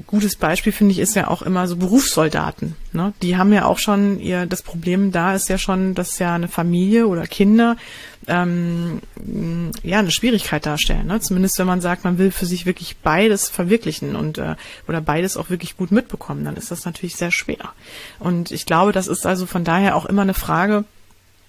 gutes 0.06 0.36
Beispiel 0.36 0.72
finde 0.72 0.92
ich 0.92 0.98
ist 0.98 1.16
ja 1.16 1.28
auch 1.28 1.42
immer 1.42 1.66
so 1.68 1.76
Berufssoldaten. 1.76 2.76
Ne? 2.92 3.12
Die 3.22 3.36
haben 3.36 3.52
ja 3.52 3.64
auch 3.64 3.78
schon 3.78 4.20
ihr 4.20 4.46
das 4.46 4.62
Problem 4.62 5.12
da 5.12 5.34
ist 5.34 5.48
ja 5.48 5.58
schon, 5.58 5.94
dass 5.94 6.18
ja 6.18 6.34
eine 6.34 6.48
Familie 6.48 7.06
oder 7.06 7.26
Kinder 7.26 7.76
ähm, 8.26 9.00
ja 9.82 9.98
eine 9.98 10.10
Schwierigkeit 10.10 10.66
darstellen. 10.66 11.06
Ne? 11.06 11.20
Zumindest 11.20 11.58
wenn 11.58 11.66
man 11.66 11.80
sagt, 11.80 12.04
man 12.04 12.18
will 12.18 12.30
für 12.30 12.46
sich 12.46 12.66
wirklich 12.66 12.96
beides 12.98 13.48
verwirklichen 13.48 14.16
und 14.16 14.38
äh, 14.38 14.56
oder 14.88 15.00
beides 15.00 15.36
auch 15.36 15.50
wirklich 15.50 15.76
gut 15.76 15.92
mitbekommen, 15.92 16.44
dann 16.44 16.56
ist 16.56 16.70
das 16.70 16.84
natürlich 16.84 17.16
sehr 17.16 17.30
schwer. 17.30 17.72
Und 18.18 18.50
ich 18.50 18.66
glaube, 18.66 18.92
das 18.92 19.06
ist 19.06 19.26
also 19.26 19.46
von 19.46 19.64
daher 19.64 19.96
auch 19.96 20.06
immer 20.06 20.22
eine 20.22 20.34
Frage 20.34 20.84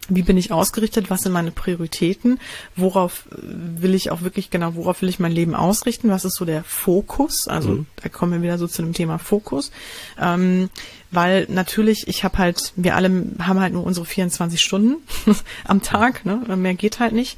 wie 0.10 0.22
bin 0.22 0.38
ich 0.38 0.52
ausgerichtet, 0.52 1.10
was 1.10 1.22
sind 1.22 1.32
meine 1.32 1.52
Prioritäten, 1.52 2.40
worauf 2.76 3.24
will 3.32 3.94
ich 3.94 4.12
auch 4.12 4.22
wirklich 4.22 4.50
genau, 4.50 4.76
worauf 4.76 5.02
will 5.02 5.10
ich 5.10 5.20
mein 5.20 5.32
Leben 5.32 5.56
ausrichten, 5.56 6.10
was 6.10 6.26
ist 6.26 6.36
so 6.36 6.46
der 6.46 6.64
Fokus, 6.64 7.48
also 7.48 7.70
mhm. 7.70 7.86
da 8.02 8.10
kommen 8.10 8.34
wir 8.34 8.42
wieder 8.42 8.58
so 8.58 8.68
zu 8.68 8.82
dem 8.82 8.94
Thema 8.94 9.18
Fokus, 9.18 9.72
ähm, 10.20 10.70
weil 11.12 11.46
natürlich, 11.50 12.08
ich 12.08 12.24
habe 12.24 12.38
halt, 12.38 12.74
wir 12.76 12.96
alle 12.96 13.10
haben 13.40 13.60
halt 13.60 13.74
nur 13.74 13.84
unsere 13.84 14.06
24 14.06 14.60
Stunden 14.60 14.98
am 15.66 15.82
Tag, 15.82 16.26
ne? 16.26 16.42
mehr 16.56 16.74
geht 16.74 17.00
halt 17.00 17.14
nicht 17.14 17.38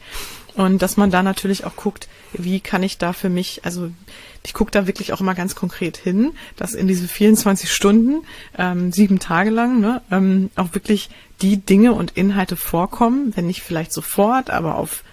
und 0.56 0.82
dass 0.82 0.98
man 0.98 1.12
da 1.12 1.24
natürlich 1.24 1.66
auch 1.66 1.76
guckt, 1.76 2.08
wie 2.34 2.60
kann 2.60 2.84
ich 2.84 2.98
da 2.98 3.14
für 3.14 3.30
mich, 3.30 3.62
also 3.64 3.92
ich 4.46 4.54
gucke 4.54 4.72
da 4.72 4.88
wirklich 4.88 5.14
auch 5.14 5.22
immer 5.22 5.36
ganz 5.36 5.56
konkret 5.56 5.98
hin, 5.98 6.34
dass 6.56 6.74
in 6.74 6.88
diese 6.88 7.08
24 7.08 7.72
Stunden, 7.72 8.26
ähm, 8.58 8.92
sieben 8.92 9.20
Tage 9.20 9.50
lang, 9.50 9.80
ne, 9.80 10.02
ähm, 10.12 10.50
auch 10.56 10.74
wirklich 10.74 11.10
die 11.42 11.58
Dinge 11.58 11.94
und 11.94 12.12
Inhalte 12.12 12.56
vorkommen, 12.56 13.34
wenn 13.36 13.48
nicht 13.48 13.62
vielleicht 13.62 13.94
sofort, 13.94 14.50
aber 14.50 14.76
auf 14.76 15.04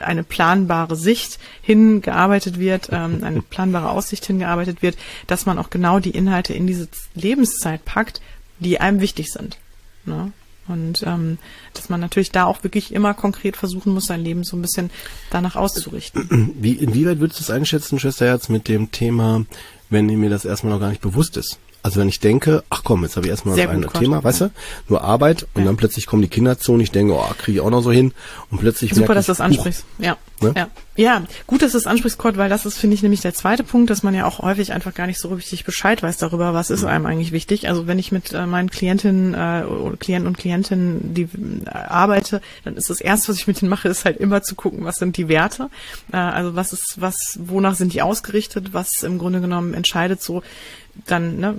eine 0.00 0.22
planbare 0.22 0.96
Sicht 0.96 1.38
hingearbeitet 1.62 2.58
wird, 2.58 2.88
ähm, 2.92 3.24
eine 3.24 3.42
planbare 3.42 3.90
Aussicht 3.90 4.26
hingearbeitet 4.26 4.82
wird, 4.82 4.96
dass 5.26 5.46
man 5.46 5.58
auch 5.58 5.70
genau 5.70 5.98
die 5.98 6.10
Inhalte 6.10 6.52
in 6.54 6.66
diese 6.66 6.88
Lebenszeit 7.14 7.84
packt, 7.84 8.20
die 8.58 8.80
einem 8.80 9.00
wichtig 9.00 9.32
sind. 9.32 9.58
Ne? 10.04 10.32
Und 10.68 11.02
ähm, 11.06 11.38
dass 11.74 11.88
man 11.88 12.00
natürlich 12.00 12.30
da 12.30 12.44
auch 12.44 12.62
wirklich 12.62 12.92
immer 12.92 13.14
konkret 13.14 13.56
versuchen 13.56 13.94
muss, 13.94 14.06
sein 14.06 14.22
Leben 14.22 14.44
so 14.44 14.56
ein 14.56 14.62
bisschen 14.62 14.90
danach 15.30 15.56
auszurichten. 15.56 16.54
Wie, 16.60 16.72
inwieweit 16.72 17.20
würdest 17.20 17.40
du 17.40 17.44
es 17.44 17.50
einschätzen, 17.50 17.98
Schwesterherz, 17.98 18.48
mit 18.48 18.68
dem 18.68 18.92
Thema, 18.92 19.44
wenn 19.90 20.06
mir 20.06 20.30
das 20.30 20.44
erstmal 20.44 20.72
noch 20.72 20.80
gar 20.80 20.90
nicht 20.90 21.00
bewusst 21.00 21.36
ist? 21.36 21.58
Also 21.82 22.00
wenn 22.00 22.08
ich 22.08 22.20
denke, 22.20 22.64
ach 22.70 22.82
komm, 22.84 23.02
jetzt 23.04 23.16
habe 23.16 23.26
ich 23.26 23.30
erstmal 23.30 23.54
Sehr 23.54 23.70
ein 23.70 23.82
gut, 23.82 23.94
Thema, 23.94 24.22
weißt 24.22 24.42
du, 24.42 24.50
nur 24.88 25.02
Arbeit 25.02 25.46
und 25.54 25.62
ja. 25.62 25.66
dann 25.66 25.76
plötzlich 25.76 26.06
kommen 26.06 26.22
die 26.22 26.28
Kinder 26.28 26.58
zu 26.58 26.72
und 26.72 26.80
ich 26.80 26.90
denke, 26.90 27.14
oh, 27.14 27.24
kriege 27.38 27.58
ich 27.58 27.60
auch 27.64 27.70
noch 27.70 27.82
so 27.82 27.92
hin 27.92 28.12
und 28.50 28.58
plötzlich 28.58 28.94
Super, 28.94 29.14
dass 29.14 29.26
du 29.26 29.30
das 29.30 29.40
ansprichst, 29.40 29.84
ja. 29.98 30.16
Ne? 30.40 30.52
Ja. 30.56 30.68
ja, 30.94 31.22
gut, 31.46 31.62
dass 31.62 31.72
du 31.72 31.78
es 31.78 31.86
ansprichst, 31.86 32.16
Kurt, 32.16 32.36
weil 32.36 32.48
das 32.48 32.64
ist, 32.64 32.78
finde 32.78 32.94
ich, 32.94 33.02
nämlich 33.02 33.20
der 33.20 33.34
zweite 33.34 33.64
Punkt, 33.64 33.90
dass 33.90 34.04
man 34.04 34.14
ja 34.14 34.24
auch 34.24 34.38
häufig 34.38 34.72
einfach 34.72 34.94
gar 34.94 35.08
nicht 35.08 35.18
so 35.18 35.28
richtig 35.28 35.64
Bescheid 35.64 36.02
weiß 36.02 36.16
darüber, 36.18 36.54
was 36.54 36.70
ist 36.70 36.82
mhm. 36.82 36.88
einem 36.88 37.06
eigentlich 37.06 37.32
wichtig. 37.32 37.68
Also 37.68 37.88
wenn 37.88 37.98
ich 37.98 38.12
mit 38.12 38.32
äh, 38.32 38.46
meinen 38.46 38.70
Klientinnen 38.70 39.34
äh, 39.34 39.64
Klienten 39.98 40.28
und 40.28 40.38
Klientinnen 40.38 41.14
die 41.14 41.22
äh, 41.22 41.70
arbeite, 41.70 42.40
dann 42.64 42.76
ist 42.76 42.88
das 42.88 43.00
erste, 43.00 43.28
was 43.30 43.38
ich 43.38 43.48
mit 43.48 43.60
denen 43.60 43.68
mache, 43.68 43.88
ist 43.88 44.04
halt 44.04 44.18
immer 44.18 44.42
zu 44.42 44.54
gucken, 44.54 44.84
was 44.84 44.96
sind 44.96 45.16
die 45.16 45.28
Werte, 45.28 45.70
äh, 46.12 46.16
also 46.16 46.54
was 46.54 46.72
ist, 46.72 46.96
was, 46.98 47.16
wonach 47.40 47.74
sind 47.74 47.94
die 47.94 48.02
ausgerichtet, 48.02 48.72
was 48.72 49.02
im 49.02 49.18
Grunde 49.18 49.40
genommen 49.40 49.74
entscheidet 49.74 50.22
so 50.22 50.42
dann, 51.06 51.38
ne, 51.38 51.54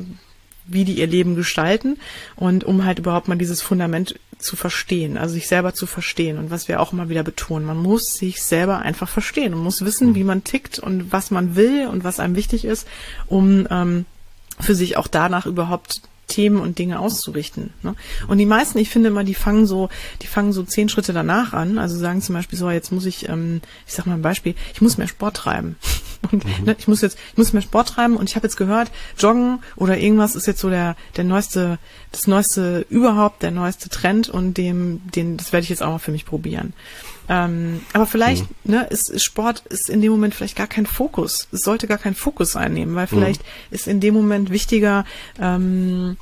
wie 0.66 0.86
die 0.86 1.00
ihr 1.00 1.08
Leben 1.08 1.36
gestalten 1.36 1.98
und 2.36 2.64
um 2.64 2.86
halt 2.86 3.00
überhaupt 3.00 3.28
mal 3.28 3.38
dieses 3.38 3.62
Fundament 3.62 4.20
zu 4.38 4.56
verstehen, 4.56 5.18
also 5.18 5.34
sich 5.34 5.48
selber 5.48 5.74
zu 5.74 5.86
verstehen 5.86 6.38
und 6.38 6.52
was 6.52 6.68
wir 6.68 6.80
auch 6.80 6.94
immer 6.94 7.10
wieder 7.10 7.24
betonen, 7.24 7.66
man 7.66 7.78
muss 7.78 8.14
sich 8.14 8.42
selber 8.44 8.80
einfach 8.80 9.10
verstehen 9.10 9.54
und 9.54 9.64
muss 9.64 9.84
wissen, 9.84 10.16
wie 10.16 10.24
man 10.24 10.44
tickt 10.44 10.80
und 10.80 11.12
was 11.12 11.32
man 11.32 11.56
will 11.56 11.88
und 11.88 12.04
was 12.04 12.20
einem 12.20 12.36
wichtig 12.36 12.66
ist, 12.66 12.88
um 13.28 13.68
ähm, 13.70 14.06
für 14.60 14.76
sich 14.76 14.98
auch 14.98 15.08
danach 15.08 15.46
überhaupt 15.46 16.02
Themen 16.30 16.62
und 16.62 16.80
Dinge 16.80 17.00
auszurichten. 17.00 17.72
Ne? 17.84 17.96
Und 18.28 18.38
die 18.38 18.46
meisten, 18.46 18.78
ich 18.78 18.90
finde 18.90 19.10
immer, 19.10 19.26
die 19.26 19.34
fangen 19.34 19.66
so, 19.66 19.90
die 20.22 20.28
fangen 20.28 20.54
so 20.54 20.64
zehn 20.64 20.88
Schritte 20.88 21.12
danach 21.12 21.54
an. 21.54 21.78
Also 21.78 21.98
sagen 21.98 22.22
zum 22.22 22.36
Beispiel 22.36 22.58
so, 22.58 22.70
jetzt 22.70 22.92
muss 22.92 23.06
ich, 23.06 23.28
ähm, 23.28 23.62
ich 23.86 23.94
sag 23.94 24.06
mal 24.06 24.14
ein 24.14 24.22
Beispiel, 24.22 24.56
ich 24.74 24.82
muss 24.82 24.98
mehr 24.98 25.08
Sport 25.08 25.36
treiben. 25.36 25.76
Und 26.32 26.46
mhm. 26.46 26.66
ne, 26.66 26.76
ich 26.78 26.88
muss 26.88 27.02
jetzt, 27.02 27.18
ich 27.32 27.38
muss 27.38 27.54
mehr 27.54 27.62
Sport 27.62 27.90
treiben 27.90 28.18
und 28.18 28.30
ich 28.30 28.36
habe 28.36 28.46
jetzt 28.46 28.58
gehört, 28.58 28.92
Joggen 29.18 29.60
oder 29.78 29.98
irgendwas 29.98 30.36
ist 30.36 30.48
jetzt 30.48 30.60
so 30.60 30.70
der 30.70 30.98
der 31.16 31.24
neueste, 31.24 31.80
das 32.12 32.28
neueste 32.28 32.86
überhaupt, 32.90 33.42
der 33.42 33.52
neueste 33.52 33.88
Trend 33.88 34.28
und 34.28 34.58
dem, 34.58 35.02
den, 35.16 35.38
das 35.38 35.54
werde 35.54 35.64
ich 35.64 35.70
jetzt 35.70 35.82
auch 35.82 35.92
mal 35.92 36.00
für 36.00 36.12
mich 36.12 36.26
probieren. 36.26 36.74
Ähm, 37.30 37.82
aber 37.94 38.08
vielleicht, 38.08 38.46
mhm. 38.66 38.72
ne, 38.72 38.88
ist, 38.90 39.24
Sport 39.24 39.64
ist 39.70 39.88
in 39.90 40.02
dem 40.02 40.12
Moment 40.12 40.34
vielleicht 40.34 40.56
gar 40.56 40.68
kein 40.68 40.88
Fokus. 40.88 41.48
Es 41.52 41.62
sollte 41.62 41.88
gar 41.88 42.00
kein 42.00 42.16
Fokus 42.16 42.56
einnehmen, 42.56 42.96
weil 42.96 43.06
mhm. 43.06 43.10
vielleicht 43.10 43.44
mhm. 43.44 43.76
ist 43.76 43.88
in 43.88 44.00
dem 44.00 44.16
Moment 44.16 44.50
wichtiger, 44.50 45.06
ähm, 45.40 46.18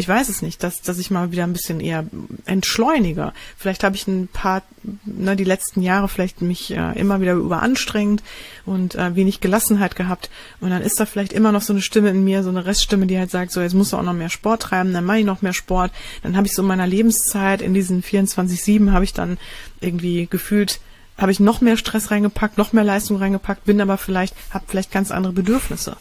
ich 0.00 0.08
weiß 0.08 0.30
es 0.30 0.40
nicht, 0.40 0.62
dass, 0.62 0.80
dass 0.80 0.98
ich 0.98 1.10
mal 1.10 1.30
wieder 1.30 1.44
ein 1.44 1.52
bisschen 1.52 1.78
eher 1.78 2.06
entschleunige. 2.46 3.34
Vielleicht 3.58 3.84
habe 3.84 3.96
ich 3.96 4.08
ein 4.08 4.28
paar, 4.28 4.62
ne, 5.04 5.36
die 5.36 5.44
letzten 5.44 5.82
Jahre 5.82 6.08
vielleicht 6.08 6.40
mich 6.40 6.70
äh, 6.70 6.98
immer 6.98 7.20
wieder 7.20 7.34
überanstrengt 7.34 8.22
und 8.64 8.94
äh, 8.94 9.14
wenig 9.14 9.40
Gelassenheit 9.40 9.96
gehabt. 9.96 10.30
Und 10.58 10.70
dann 10.70 10.80
ist 10.80 10.98
da 10.98 11.04
vielleicht 11.04 11.34
immer 11.34 11.52
noch 11.52 11.60
so 11.60 11.74
eine 11.74 11.82
Stimme 11.82 12.08
in 12.08 12.24
mir, 12.24 12.42
so 12.42 12.48
eine 12.48 12.64
Reststimme, 12.64 13.06
die 13.06 13.18
halt 13.18 13.30
sagt, 13.30 13.52
so 13.52 13.60
jetzt 13.60 13.74
musst 13.74 13.92
du 13.92 13.98
auch 13.98 14.02
noch 14.02 14.14
mehr 14.14 14.30
Sport 14.30 14.62
treiben, 14.62 14.94
dann 14.94 15.04
mache 15.04 15.18
ich 15.18 15.26
noch 15.26 15.42
mehr 15.42 15.52
Sport. 15.52 15.92
Dann 16.22 16.34
habe 16.34 16.46
ich 16.46 16.54
so 16.54 16.62
in 16.62 16.68
meiner 16.68 16.86
Lebenszeit, 16.86 17.60
in 17.60 17.74
diesen 17.74 18.02
24-7, 18.02 18.92
habe 18.92 19.04
ich 19.04 19.12
dann 19.12 19.36
irgendwie 19.82 20.28
gefühlt, 20.30 20.80
habe 21.18 21.30
ich 21.30 21.40
noch 21.40 21.60
mehr 21.60 21.76
Stress 21.76 22.10
reingepackt, 22.10 22.56
noch 22.56 22.72
mehr 22.72 22.84
Leistung 22.84 23.18
reingepackt, 23.18 23.64
bin 23.64 23.82
aber 23.82 23.98
vielleicht, 23.98 24.34
habe 24.48 24.64
vielleicht 24.66 24.92
ganz 24.92 25.10
andere 25.10 25.34
Bedürfnisse. 25.34 25.98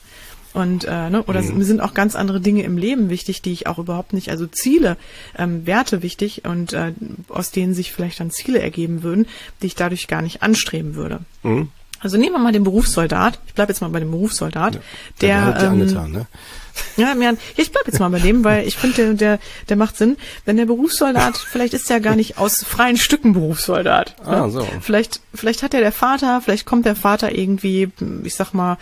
Und 0.53 0.85
äh, 0.85 1.09
ne, 1.09 1.23
oder 1.23 1.41
mhm. 1.41 1.59
mir 1.59 1.65
sind 1.65 1.79
auch 1.79 1.93
ganz 1.93 2.15
andere 2.15 2.41
Dinge 2.41 2.63
im 2.63 2.77
Leben 2.77 3.09
wichtig, 3.09 3.41
die 3.41 3.51
ich 3.51 3.67
auch 3.67 3.77
überhaupt 3.77 4.13
nicht, 4.13 4.29
also 4.29 4.47
Ziele, 4.47 4.97
ähm, 5.37 5.67
Werte 5.67 6.01
wichtig 6.01 6.43
und 6.45 6.73
äh, 6.73 6.93
aus 7.29 7.51
denen 7.51 7.73
sich 7.73 7.91
vielleicht 7.91 8.19
dann 8.19 8.31
Ziele 8.31 8.59
ergeben 8.59 9.03
würden, 9.03 9.27
die 9.61 9.67
ich 9.67 9.75
dadurch 9.75 10.07
gar 10.07 10.21
nicht 10.21 10.41
anstreben 10.41 10.95
würde. 10.95 11.19
Mhm. 11.43 11.69
Also 12.01 12.17
nehmen 12.17 12.33
wir 12.33 12.39
mal 12.39 12.53
den 12.53 12.63
Berufssoldat. 12.63 13.39
Ich 13.47 13.53
bleibe 13.53 13.71
jetzt 13.71 13.81
mal 13.81 13.89
bei 13.89 13.99
dem 13.99 14.11
Berufssoldat, 14.11 14.75
ja, 14.75 14.81
der, 15.21 15.51
der 15.51 15.63
ähm, 15.63 15.81
angetan, 15.81 16.11
ne? 16.11 16.27
Ja, 16.95 17.13
mir, 17.13 17.35
ich 17.57 17.71
bleib 17.71 17.85
jetzt 17.87 17.99
mal 17.99 18.09
bei 18.09 18.19
dem, 18.19 18.43
weil 18.45 18.65
ich 18.65 18.77
finde, 18.77 18.95
der, 18.95 19.13
der, 19.13 19.39
der 19.67 19.75
macht 19.75 19.97
Sinn. 19.97 20.15
Wenn 20.45 20.55
der 20.55 20.65
Berufssoldat, 20.65 21.37
vielleicht 21.37 21.73
ist 21.73 21.91
er 21.91 21.99
gar 21.99 22.15
nicht 22.15 22.37
aus 22.37 22.63
freien 22.63 22.95
Stücken 22.95 23.33
Berufssoldat. 23.33 24.15
Ah, 24.23 24.45
ne? 24.45 24.51
so. 24.51 24.67
Vielleicht, 24.79 25.19
vielleicht 25.33 25.61
hat 25.61 25.73
er 25.73 25.81
der 25.81 25.91
Vater, 25.91 26.41
vielleicht 26.41 26.65
kommt 26.65 26.85
der 26.85 26.95
Vater 26.95 27.35
irgendwie, 27.35 27.91
ich 28.23 28.35
sag 28.35 28.53
mal, 28.53 28.77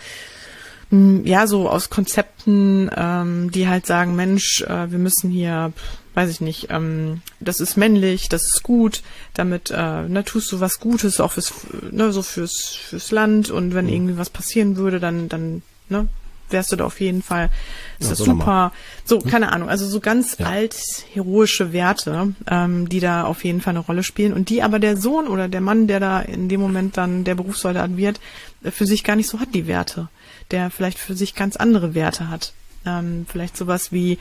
ja, 0.90 1.46
so 1.46 1.68
aus 1.68 1.90
Konzepten, 1.90 2.90
ähm, 2.96 3.50
die 3.50 3.68
halt 3.68 3.84
sagen, 3.84 4.16
Mensch, 4.16 4.62
äh, 4.62 4.90
wir 4.90 4.98
müssen 4.98 5.30
hier, 5.30 5.72
weiß 6.14 6.30
ich 6.30 6.40
nicht, 6.40 6.68
ähm, 6.70 7.20
das 7.40 7.60
ist 7.60 7.76
männlich, 7.76 8.30
das 8.30 8.44
ist 8.44 8.62
gut, 8.62 9.02
damit 9.34 9.70
äh, 9.70 10.08
ne, 10.08 10.24
tust 10.24 10.50
du 10.50 10.60
was 10.60 10.80
Gutes 10.80 11.20
auch 11.20 11.32
fürs, 11.32 11.52
ne, 11.90 12.10
so 12.10 12.22
fürs, 12.22 12.74
fürs 12.74 13.10
Land 13.10 13.50
und 13.50 13.74
wenn 13.74 13.84
mhm. 13.84 13.92
irgendwie 13.92 14.18
was 14.18 14.30
passieren 14.30 14.76
würde, 14.76 14.98
dann, 14.98 15.28
dann, 15.28 15.62
ne, 15.90 16.08
wärst 16.48 16.72
du 16.72 16.76
da 16.76 16.86
auf 16.86 17.02
jeden 17.02 17.22
Fall. 17.22 17.50
Ist 17.98 18.04
ja, 18.04 18.08
das 18.10 18.18
so 18.18 18.24
super. 18.24 18.72
So, 19.04 19.20
hm? 19.20 19.30
keine 19.30 19.52
Ahnung. 19.52 19.68
Also 19.68 19.86
so 19.86 20.00
ganz 20.00 20.38
ja. 20.38 20.46
alt 20.46 20.74
heroische 21.12 21.74
Werte, 21.74 22.32
ähm, 22.50 22.88
die 22.88 23.00
da 23.00 23.24
auf 23.24 23.44
jeden 23.44 23.60
Fall 23.60 23.72
eine 23.72 23.80
Rolle 23.80 24.02
spielen 24.02 24.32
und 24.32 24.48
die 24.48 24.62
aber 24.62 24.78
der 24.78 24.96
Sohn 24.96 25.28
oder 25.28 25.48
der 25.48 25.60
Mann, 25.60 25.86
der 25.86 26.00
da 26.00 26.20
in 26.20 26.48
dem 26.48 26.62
Moment 26.62 26.96
dann 26.96 27.24
der 27.24 27.34
Berufssoldat 27.34 27.98
wird, 27.98 28.18
für 28.62 28.86
sich 28.86 29.04
gar 29.04 29.16
nicht 29.16 29.28
so 29.28 29.38
hat 29.40 29.54
die 29.54 29.66
Werte 29.66 30.08
der 30.50 30.70
vielleicht 30.70 30.98
für 30.98 31.14
sich 31.14 31.34
ganz 31.34 31.56
andere 31.56 31.94
Werte 31.94 32.28
hat. 32.28 32.52
Ähm, 32.86 33.26
vielleicht 33.28 33.56
sowas 33.56 33.92
wie, 33.92 34.18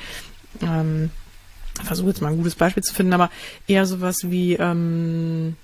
ähm, 0.62 1.12
versuche 1.84 2.10
jetzt 2.10 2.22
mal 2.22 2.32
ein 2.32 2.38
gutes 2.38 2.56
Beispiel 2.56 2.84
zu 2.84 2.94
finden, 2.94 3.14
aber 3.14 3.30
eher 3.68 3.86
sowas 3.86 4.18
wie 4.24 4.54
ähm, 4.54 5.56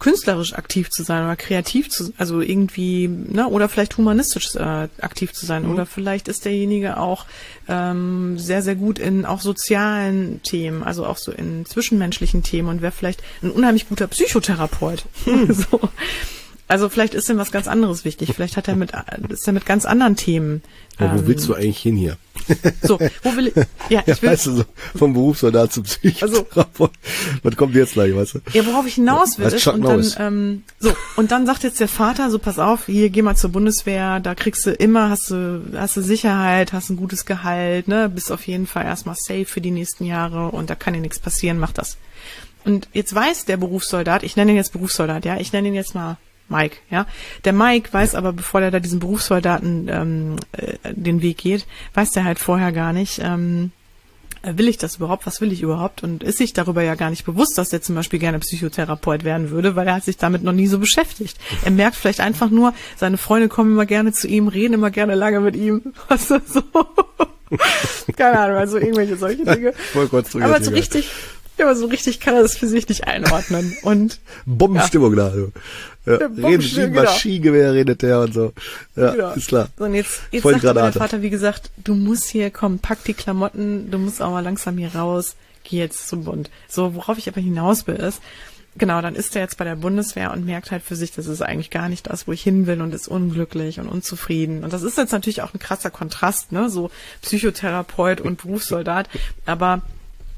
künstlerisch 0.00 0.54
aktiv 0.54 0.90
zu 0.90 1.04
sein 1.04 1.22
oder 1.22 1.36
kreativ 1.36 1.90
zu, 1.90 2.12
also 2.16 2.40
irgendwie, 2.40 3.06
ne, 3.06 3.46
oder 3.46 3.68
vielleicht 3.68 3.96
humanistisch 3.96 4.56
äh, 4.56 4.88
aktiv 5.00 5.32
zu 5.32 5.46
sein. 5.46 5.64
Mhm. 5.64 5.72
Oder 5.72 5.86
vielleicht 5.86 6.26
ist 6.26 6.44
derjenige 6.46 6.96
auch 6.96 7.26
ähm, 7.68 8.38
sehr, 8.38 8.62
sehr 8.62 8.74
gut 8.74 8.98
in 8.98 9.26
auch 9.26 9.42
sozialen 9.42 10.42
Themen, 10.42 10.82
also 10.82 11.06
auch 11.06 11.18
so 11.18 11.30
in 11.30 11.66
zwischenmenschlichen 11.66 12.42
Themen 12.42 12.68
und 12.68 12.82
wäre 12.82 12.92
vielleicht 12.92 13.22
ein 13.42 13.50
unheimlich 13.50 13.88
guter 13.88 14.08
Psychotherapeut. 14.08 15.04
Mhm. 15.26 15.52
so. 15.70 15.80
Also 16.70 16.88
vielleicht 16.88 17.14
ist 17.14 17.28
ihm 17.28 17.36
was 17.36 17.50
ganz 17.50 17.66
anderes 17.66 18.04
wichtig. 18.04 18.32
Vielleicht 18.32 18.56
hat 18.56 18.68
er 18.68 18.76
mit, 18.76 18.92
ist 19.28 19.44
er 19.44 19.52
mit 19.52 19.66
ganz 19.66 19.84
anderen 19.84 20.14
Themen. 20.14 20.62
Ähm, 21.00 21.10
wo 21.14 21.26
willst 21.26 21.48
du 21.48 21.54
eigentlich 21.54 21.78
hin 21.78 21.96
hier? 21.96 22.16
So, 22.80 22.96
wo 23.24 23.36
will 23.36 23.48
ich, 23.48 23.54
ja, 23.88 24.02
ich 24.06 24.22
will. 24.22 24.30
Weißt 24.30 24.46
du, 24.46 24.52
so, 24.52 24.64
vom 24.96 25.12
Berufssoldat 25.12 25.72
zum 25.72 25.82
Psychotherapeut. 25.82 26.90
Also, 26.90 26.90
was 27.42 27.56
kommt 27.56 27.74
jetzt 27.74 27.94
gleich, 27.94 28.14
weißt 28.14 28.34
du? 28.34 28.38
Ja, 28.52 28.64
worauf 28.66 28.86
ich 28.86 28.94
hinaus 28.94 29.36
will, 29.40 29.46
ist, 29.46 29.66
und 29.66 29.82
dann, 29.82 30.12
ähm, 30.18 30.62
so, 30.78 30.94
und 31.16 31.32
dann 31.32 31.44
sagt 31.44 31.64
jetzt 31.64 31.80
der 31.80 31.88
Vater, 31.88 32.30
so 32.30 32.38
pass 32.38 32.60
auf, 32.60 32.86
hier, 32.86 33.10
geh 33.10 33.22
mal 33.22 33.34
zur 33.34 33.50
Bundeswehr, 33.50 34.20
da 34.20 34.36
kriegst 34.36 34.64
du 34.64 34.70
immer, 34.70 35.10
hast 35.10 35.28
du, 35.28 35.62
hast 35.74 35.96
du 35.96 36.02
Sicherheit, 36.02 36.72
hast 36.72 36.88
ein 36.88 36.96
gutes 36.96 37.26
Gehalt, 37.26 37.88
ne, 37.88 38.08
bist 38.08 38.30
auf 38.30 38.46
jeden 38.46 38.68
Fall 38.68 38.84
erstmal 38.84 39.16
safe 39.16 39.44
für 39.44 39.60
die 39.60 39.72
nächsten 39.72 40.04
Jahre 40.04 40.50
und 40.50 40.70
da 40.70 40.76
kann 40.76 40.94
dir 40.94 41.00
nichts 41.00 41.18
passieren, 41.18 41.58
mach 41.58 41.72
das. 41.72 41.96
Und 42.64 42.88
jetzt 42.92 43.12
weiß 43.12 43.46
der 43.46 43.56
Berufssoldat, 43.56 44.22
ich 44.22 44.36
nenne 44.36 44.52
ihn 44.52 44.56
jetzt 44.56 44.72
Berufssoldat, 44.72 45.24
ja, 45.24 45.36
ich 45.38 45.52
nenne 45.52 45.66
ihn 45.66 45.74
jetzt 45.74 45.96
mal 45.96 46.16
Mike, 46.50 46.76
ja. 46.90 47.06
Der 47.44 47.52
Mike 47.52 47.92
weiß 47.92 48.14
aber, 48.14 48.32
bevor 48.32 48.60
er 48.60 48.70
da 48.70 48.80
diesen 48.80 49.00
Berufssoldaten 49.00 49.88
ähm, 49.88 50.36
äh, 50.52 50.92
den 50.92 51.22
Weg 51.22 51.38
geht, 51.38 51.66
weiß 51.94 52.10
der 52.10 52.24
halt 52.24 52.38
vorher 52.38 52.72
gar 52.72 52.92
nicht, 52.92 53.20
ähm, 53.22 53.72
äh, 54.42 54.56
will 54.56 54.68
ich 54.68 54.78
das 54.78 54.96
überhaupt, 54.96 55.26
was 55.26 55.40
will 55.40 55.52
ich 55.52 55.62
überhaupt 55.62 56.02
und 56.02 56.22
ist 56.22 56.38
sich 56.38 56.52
darüber 56.52 56.82
ja 56.82 56.94
gar 56.94 57.10
nicht 57.10 57.24
bewusst, 57.24 57.58
dass 57.58 57.72
er 57.72 57.82
zum 57.82 57.94
Beispiel 57.94 58.18
gerne 58.18 58.38
Psychotherapeut 58.38 59.24
werden 59.24 59.50
würde, 59.50 59.76
weil 59.76 59.86
er 59.86 59.94
hat 59.94 60.04
sich 60.04 60.16
damit 60.16 60.42
noch 60.42 60.52
nie 60.52 60.66
so 60.66 60.78
beschäftigt. 60.78 61.38
Er 61.64 61.70
merkt 61.70 61.96
vielleicht 61.96 62.20
einfach 62.20 62.50
nur, 62.50 62.74
seine 62.96 63.18
Freunde 63.18 63.48
kommen 63.48 63.72
immer 63.72 63.86
gerne 63.86 64.12
zu 64.12 64.28
ihm, 64.28 64.48
reden 64.48 64.74
immer 64.74 64.90
gerne 64.90 65.14
lange 65.14 65.40
mit 65.40 65.56
ihm, 65.56 65.82
was 66.08 66.30
weißt 66.30 66.54
du, 66.54 66.62
so. 66.72 66.86
Keine 68.16 68.38
Ahnung, 68.38 68.56
also 68.56 68.78
irgendwelche 68.78 69.16
solche 69.16 69.44
Dinge. 69.44 69.72
Voll 69.92 70.08
kurz 70.08 70.34
Aber 70.36 70.62
so 70.62 70.70
richtig, 70.70 71.10
ja, 71.58 71.66
aber 71.66 71.74
so 71.74 71.86
richtig 71.86 72.20
kann 72.20 72.34
er 72.34 72.42
das 72.42 72.56
für 72.56 72.68
sich 72.68 72.88
nicht 72.88 73.06
einordnen. 73.08 73.76
Und 73.82 74.20
Bombenstimmung 74.46 75.16
ja. 75.16 75.24
da. 75.24 75.30
Also. 75.32 75.52
Ja, 76.18 76.26
redet 76.48 76.76
wie 76.76 76.80
genau. 76.80 77.02
Maschinengewehr 77.02 77.72
redet 77.74 78.02
der 78.02 78.20
und 78.20 78.34
so. 78.34 78.52
Ja, 78.96 79.12
genau. 79.12 79.32
ist 79.32 79.48
klar. 79.48 79.68
So, 79.76 79.84
und 79.84 79.94
jetzt, 79.94 80.22
jetzt 80.30 80.42
Voll 80.42 80.60
sagt 80.60 80.74
mein 80.74 80.92
Vater, 80.92 81.22
wie 81.22 81.30
gesagt, 81.30 81.70
du 81.82 81.94
musst 81.94 82.28
hier 82.28 82.50
kommen, 82.50 82.78
pack 82.78 83.04
die 83.04 83.14
Klamotten, 83.14 83.90
du 83.90 83.98
musst 83.98 84.22
auch 84.22 84.30
mal 84.30 84.44
langsam 84.44 84.78
hier 84.78 84.94
raus, 84.94 85.36
geh 85.64 85.78
jetzt 85.78 86.08
zum 86.08 86.24
Bund. 86.24 86.50
So, 86.68 86.94
worauf 86.94 87.18
ich 87.18 87.28
aber 87.28 87.40
hinaus 87.40 87.86
will, 87.86 87.96
ist, 87.96 88.20
genau, 88.76 89.00
dann 89.02 89.14
ist 89.14 89.34
er 89.36 89.42
jetzt 89.42 89.58
bei 89.58 89.64
der 89.64 89.76
Bundeswehr 89.76 90.32
und 90.32 90.44
merkt 90.44 90.70
halt 90.70 90.82
für 90.82 90.96
sich, 90.96 91.12
das 91.12 91.26
ist 91.26 91.42
eigentlich 91.42 91.70
gar 91.70 91.88
nicht 91.88 92.08
das, 92.08 92.26
wo 92.26 92.32
ich 92.32 92.42
hin 92.42 92.66
will 92.66 92.80
und 92.80 92.94
ist 92.94 93.08
unglücklich 93.08 93.80
und 93.80 93.88
unzufrieden. 93.88 94.64
Und 94.64 94.72
das 94.72 94.82
ist 94.82 94.96
jetzt 94.96 95.12
natürlich 95.12 95.42
auch 95.42 95.54
ein 95.54 95.60
krasser 95.60 95.90
Kontrast, 95.90 96.52
ne, 96.52 96.70
so 96.70 96.90
Psychotherapeut 97.22 98.20
und 98.20 98.42
Berufssoldat. 98.42 99.08
Aber 99.46 99.82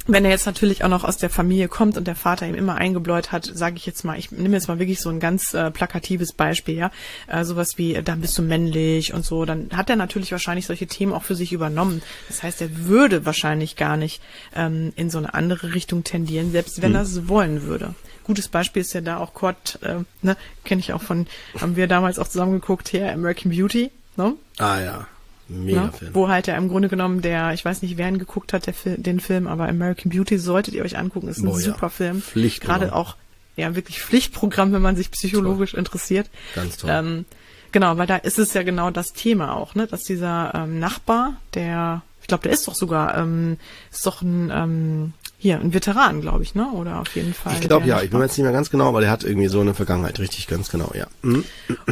wenn 0.07 0.25
er 0.25 0.31
jetzt 0.31 0.47
natürlich 0.47 0.85
auch 0.85 0.89
noch 0.89 1.05
aus 1.05 1.17
der 1.17 1.31
Familie 1.31 1.69
kommt 1.69 1.97
und 1.97 2.07
der 2.07 2.17
Vater 2.17 2.47
ihm 2.47 2.55
immer 2.55 2.75
eingebläut 2.75 3.31
hat, 3.31 3.45
sage 3.45 3.77
ich 3.77 3.87
jetzt 3.87 4.05
mal, 4.05 4.19
ich 4.19 4.33
nehme 4.33 4.55
jetzt 4.55 4.69
mal 4.69 4.79
wirklich 4.79 5.01
so 5.01 5.11
ein 5.11 5.21
ganz 5.21 5.55
äh, 5.55 5.71
plakatives 5.71 6.33
Beispiel, 6.33 6.77
ja, 6.77 6.91
äh, 7.29 7.45
sowas 7.45 7.79
wie, 7.79 7.95
äh, 7.95 8.03
dann 8.03 8.21
bist 8.21 8.37
du 8.37 8.43
männlich 8.43 9.15
und 9.15 9.25
so, 9.25 9.45
dann 9.45 9.71
hat 9.73 9.91
er 9.91 9.97
natürlich 9.97 10.33
wahrscheinlich 10.33 10.67
solche 10.67 10.87
Themen 10.87 11.13
auch 11.13 11.23
für 11.23 11.35
sich 11.37 11.53
übernommen. 11.53 12.03
Das 12.29 12.43
heißt, 12.43 12.61
er 12.63 12.87
würde 12.87 13.25
wahrscheinlich 13.27 13.77
gar 13.77 13.97
nicht 13.97 14.21
ähm, 14.57 14.93
in 14.97 15.11
so 15.11 15.19
eine 15.19 15.35
andere 15.35 15.75
Richtung 15.75 16.05
tendieren, 16.05 16.53
selbst 16.53 16.83
wenn 16.83 16.91
hm. 16.91 16.97
er 16.97 17.03
es 17.03 17.29
wollen 17.29 17.63
würde. 17.63 17.95
Gutes 18.25 18.49
Beispiel 18.49 18.83
ist 18.83 18.93
ja 18.93 19.01
da 19.01 19.19
auch 19.19 19.35
Kurt, 19.35 19.79
äh, 19.83 19.97
ne, 20.23 20.37
kenne 20.65 20.81
ich 20.81 20.93
auch 20.93 21.03
von, 21.03 21.27
haben 21.61 21.77
wir 21.77 21.87
damals 21.87 22.19
auch 22.19 22.29
zusammen 22.29 22.53
geguckt, 22.53 22.89
hier 22.89 23.13
American 23.13 23.51
Beauty, 23.51 23.91
ne? 24.17 24.35
Ah 24.59 24.81
ja. 24.81 25.07
Mega 25.49 25.87
ne? 25.87 25.93
Film. 25.93 26.15
Wo 26.15 26.29
halt 26.29 26.47
ja 26.47 26.57
im 26.57 26.69
Grunde 26.69 26.89
genommen 26.89 27.23
der, 27.23 27.53
ich 27.53 27.65
weiß 27.65 27.83
nicht, 27.83 27.97
wer 27.97 28.09
ihn 28.09 28.19
geguckt 28.19 28.53
hat, 28.53 28.67
der 28.67 28.75
Fil 28.75 28.97
den 28.97 29.21
Film, 29.21 29.47
aber 29.47 29.69
American 29.69 30.11
Beauty 30.11 30.39
solltet 30.39 30.75
ihr 30.75 30.85
euch 30.85 30.97
angucken, 30.97 31.29
ist 31.29 31.39
ein 31.39 31.49
oh, 31.49 31.59
super 31.59 31.87
ja. 31.87 31.89
Film. 31.89 32.23
Pflicht. 32.23 32.61
Gerade 32.63 32.95
auch 32.95 33.17
ja 33.57 33.75
wirklich 33.75 34.01
Pflichtprogramm, 34.01 34.73
wenn 34.73 34.83
man 34.83 34.97
sich 34.97 35.11
psychologisch 35.11 35.73
toll. 35.73 35.79
interessiert. 35.79 36.31
Ganz 36.55 36.79
toll. 36.79 36.91
Ähm, 36.93 37.25
genau, 37.71 37.99
weil 37.99 38.07
da 38.07 38.17
ist 38.17 38.39
es 38.39 38.55
ja 38.55 38.63
genau 38.63 38.91
das 38.91 39.13
Thema 39.13 39.57
auch, 39.57 39.75
ne, 39.75 39.87
dass 39.87 40.03
dieser 40.03 40.53
ähm, 40.55 40.79
Nachbar, 40.79 41.37
der, 41.55 42.03
ich 42.21 42.29
glaube, 42.29 42.45
der 42.45 42.53
ist 42.53 42.67
doch 42.67 42.75
sogar, 42.75 43.17
ähm, 43.19 43.59
ist 43.91 44.07
doch 44.07 44.23
ein 44.23 44.51
ähm, 44.53 45.13
hier, 45.43 45.59
ein 45.59 45.75
Veteran, 45.75 46.21
glaube 46.21 46.45
ich, 46.45 46.55
ne? 46.55 46.71
Oder 46.71 47.01
auf 47.01 47.17
jeden 47.17 47.35
Fall. 47.35 47.55
Ich 47.55 47.67
glaube 47.67 47.85
ja, 47.85 48.01
ich 48.01 48.11
bin 48.11 48.21
mir 48.21 48.27
jetzt 48.27 48.39
nicht 48.39 48.45
mehr 48.45 48.53
ganz 48.53 48.71
genau, 48.71 48.89
aber 48.89 49.01
der 49.01 49.11
hat 49.11 49.25
irgendwie 49.25 49.49
so 49.49 49.61
eine 49.61 49.75
Vergangenheit, 49.75 50.21
richtig, 50.21 50.47
ganz 50.47 50.71
genau, 50.71 50.93
ja. 50.95 51.09
Mhm. 51.23 51.45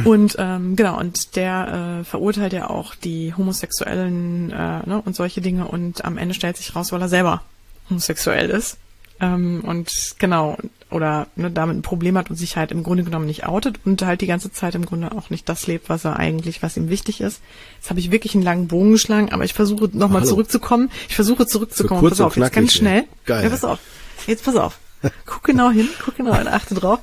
Und 0.05 0.37
ähm, 0.39 0.77
genau, 0.77 0.97
und 0.97 1.35
der 1.35 1.99
äh, 1.99 2.03
verurteilt 2.05 2.53
ja 2.53 2.69
auch 2.69 2.95
die 2.95 3.33
Homosexuellen 3.35 4.51
äh, 4.51 4.87
ne, 4.87 5.01
und 5.03 5.17
solche 5.17 5.41
Dinge 5.41 5.67
und 5.67 6.05
am 6.05 6.17
Ende 6.17 6.33
stellt 6.33 6.55
sich 6.55 6.73
raus, 6.77 6.93
weil 6.93 7.01
er 7.01 7.09
selber 7.09 7.43
homosexuell 7.89 8.49
ist. 8.49 8.77
Ähm, 9.19 9.65
und 9.65 10.15
genau, 10.17 10.57
oder 10.91 11.27
ne, 11.35 11.49
damit 11.51 11.77
ein 11.77 11.81
Problem 11.81 12.17
hat 12.17 12.29
und 12.29 12.35
sich 12.35 12.57
halt 12.57 12.71
im 12.71 12.83
Grunde 12.83 13.03
genommen 13.03 13.25
nicht 13.25 13.45
outet 13.45 13.79
und 13.85 14.01
halt 14.03 14.21
die 14.21 14.27
ganze 14.27 14.51
Zeit 14.51 14.75
im 14.75 14.85
Grunde 14.85 15.11
auch 15.11 15.29
nicht 15.29 15.47
das 15.49 15.67
lebt, 15.67 15.89
was 15.89 16.05
er 16.05 16.17
eigentlich, 16.17 16.61
was 16.61 16.77
ihm 16.77 16.89
wichtig 16.89 17.21
ist. 17.21 17.41
Jetzt 17.77 17.89
habe 17.89 17.99
ich 17.99 18.11
wirklich 18.11 18.35
einen 18.35 18.43
langen 18.43 18.67
Bogen 18.67 18.91
geschlagen, 18.91 19.31
aber 19.31 19.43
ich 19.43 19.53
versuche 19.53 19.89
nochmal 19.93 20.25
zurückzukommen. 20.25 20.91
Ich 21.09 21.15
versuche 21.15 21.45
zurückzukommen. 21.47 22.01
So 22.01 22.09
pass 22.09 22.21
auf, 22.21 22.37
jetzt 22.37 22.53
ganz 22.53 22.73
schnell. 22.73 23.05
Geil. 23.25 23.43
Ja, 23.43 23.49
pass 23.49 23.63
auf. 23.63 23.79
Jetzt 24.27 24.45
pass 24.45 24.55
auf. 24.55 24.79
Guck 25.25 25.43
genau 25.43 25.71
hin, 25.71 25.89
guck 26.03 26.15
genau 26.17 26.35
hin, 26.35 26.47
achte 26.47 26.75
drauf. 26.75 26.99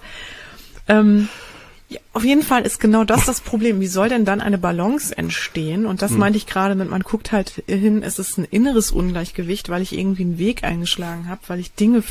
Ähm, 0.87 1.29
ja, 1.91 2.01
auf 2.13 2.23
jeden 2.23 2.43
Fall 2.43 2.67
ist 2.67 2.81
genau 2.81 3.05
das 3.05 3.25
das 3.25 3.41
Problem. 3.41 3.81
Wie 3.81 3.87
soll 3.87 4.11
denn 4.11 4.27
dann 4.27 4.43
eine 4.43 4.59
Balance 4.59 5.17
entstehen? 5.17 5.87
Und 5.87 6.03
das 6.03 6.11
hm. 6.11 6.19
meinte 6.19 6.37
ich 6.37 6.47
gerade 6.47 6.75
mit, 6.75 6.91
man 6.91 7.03
guckt 7.03 7.33
halt 7.33 7.63
hin, 7.67 8.03
es 8.03 8.19
ist 8.19 8.37
ein 8.37 8.45
inneres 8.45 8.91
Ungleichgewicht, 8.91 9.71
weil 9.71 9.81
ich 9.81 9.97
irgendwie 9.97 10.23
einen 10.23 10.39
Weg 10.39 10.65
eingeschlagen 10.65 11.29
habe, 11.29 11.41
weil 11.47 11.61
ich 11.61 11.73
Dinge 11.75 12.03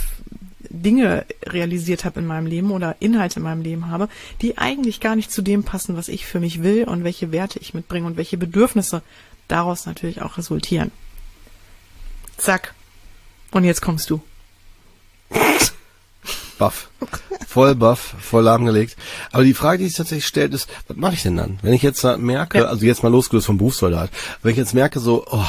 Dinge 0.70 1.26
realisiert 1.46 2.06
habe 2.06 2.20
in 2.20 2.26
meinem 2.26 2.46
Leben 2.46 2.72
oder 2.72 2.96
Inhalte 3.00 3.40
in 3.40 3.44
meinem 3.44 3.62
Leben 3.62 3.90
habe, 3.90 4.10
die 4.42 4.58
eigentlich 4.58 5.00
gar 5.00 5.16
nicht 5.16 5.32
zu 5.32 5.42
dem 5.42 5.64
passen, 5.64 5.98
was 5.98 6.08
ich 6.08 6.26
für 6.26 6.40
mich 6.40 6.64
will 6.64 6.84
und 6.86 7.04
welche 7.04 7.32
Werte 7.32 7.60
ich 7.60 7.74
mitbringe 7.74 8.08
und 8.08 8.18
welche 8.18 8.38
Bedürfnisse 8.38 9.02
daraus 9.48 9.86
natürlich 9.86 10.22
auch 10.22 10.38
resultieren. 10.38 10.92
Zack. 12.38 12.74
Und 13.52 13.64
jetzt 13.64 13.82
kommst 13.82 14.10
du. 14.10 14.22
Baff. 16.58 16.90
Voll 17.48 17.76
baff, 17.76 18.16
voll 18.20 18.44
lahmgelegt. 18.44 18.96
Aber 19.32 19.44
die 19.44 19.54
Frage, 19.54 19.80
die 19.80 19.86
sich 19.86 19.98
tatsächlich 19.98 20.28
stellt, 20.28 20.54
ist, 20.54 20.68
was 20.88 20.98
mache 20.98 21.14
ich 21.14 21.24
denn 21.24 21.38
dann? 21.38 21.60
Wenn 21.62 21.74
ich 21.74 21.82
jetzt 21.82 22.04
merke, 22.04 22.60
ja. 22.60 22.66
also 22.66 22.86
jetzt 22.86 23.04
mal 23.04 23.12
losgelöst 23.12 23.46
vom 23.46 23.58
Berufssoldat, 23.58 24.10
wenn 24.42 24.52
ich 24.52 24.58
jetzt 24.58 24.74
merke, 24.74 25.00
so, 25.00 25.26
oh, 25.30 25.46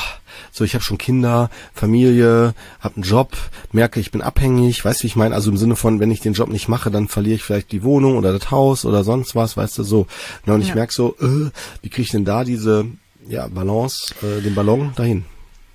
so 0.53 0.65
ich 0.65 0.75
habe 0.75 0.85
schon 0.85 0.99
Kinder, 0.99 1.51
Familie, 1.75 2.55
habe 2.81 2.97
einen 2.97 3.05
Job, 3.05 3.37
merke, 3.73 4.01
ich 4.01 4.11
bin 4.11 4.23
abhängig, 4.23 4.85
weißt 4.85 5.01
du, 5.01 5.03
wie 5.05 5.09
ich 5.09 5.17
meine? 5.17 5.35
Also 5.35 5.51
im 5.51 5.57
Sinne 5.57 5.77
von, 5.77 6.01
wenn 6.01 6.11
ich 6.11 6.21
den 6.21 6.35
Job 6.35 6.49
nicht 6.49 6.69
mache, 6.69 6.91
dann 6.91 7.09
verliere 7.09 7.37
ich 7.37 7.43
vielleicht 7.43 7.73
die 7.73 7.83
Wohnung 7.83 8.17
oder 8.17 8.33
das 8.33 8.51
Haus 8.51 8.85
oder 8.85 9.03
sonst 9.03 9.35
was, 9.35 9.57
weißt 9.57 9.79
du, 9.79 9.83
so. 9.83 10.07
Ja, 10.47 10.55
und 10.55 10.61
ja. 10.61 10.69
ich 10.69 10.75
merke 10.75 10.93
so, 10.93 11.17
äh, 11.21 11.51
wie 11.83 11.89
kriege 11.89 12.03
ich 12.03 12.11
denn 12.11 12.25
da 12.25 12.45
diese 12.45 12.87
ja, 13.29 13.49
Balance, 13.49 14.15
äh, 14.23 14.41
den 14.41 14.55
Ballon 14.55 14.93
dahin? 14.97 15.25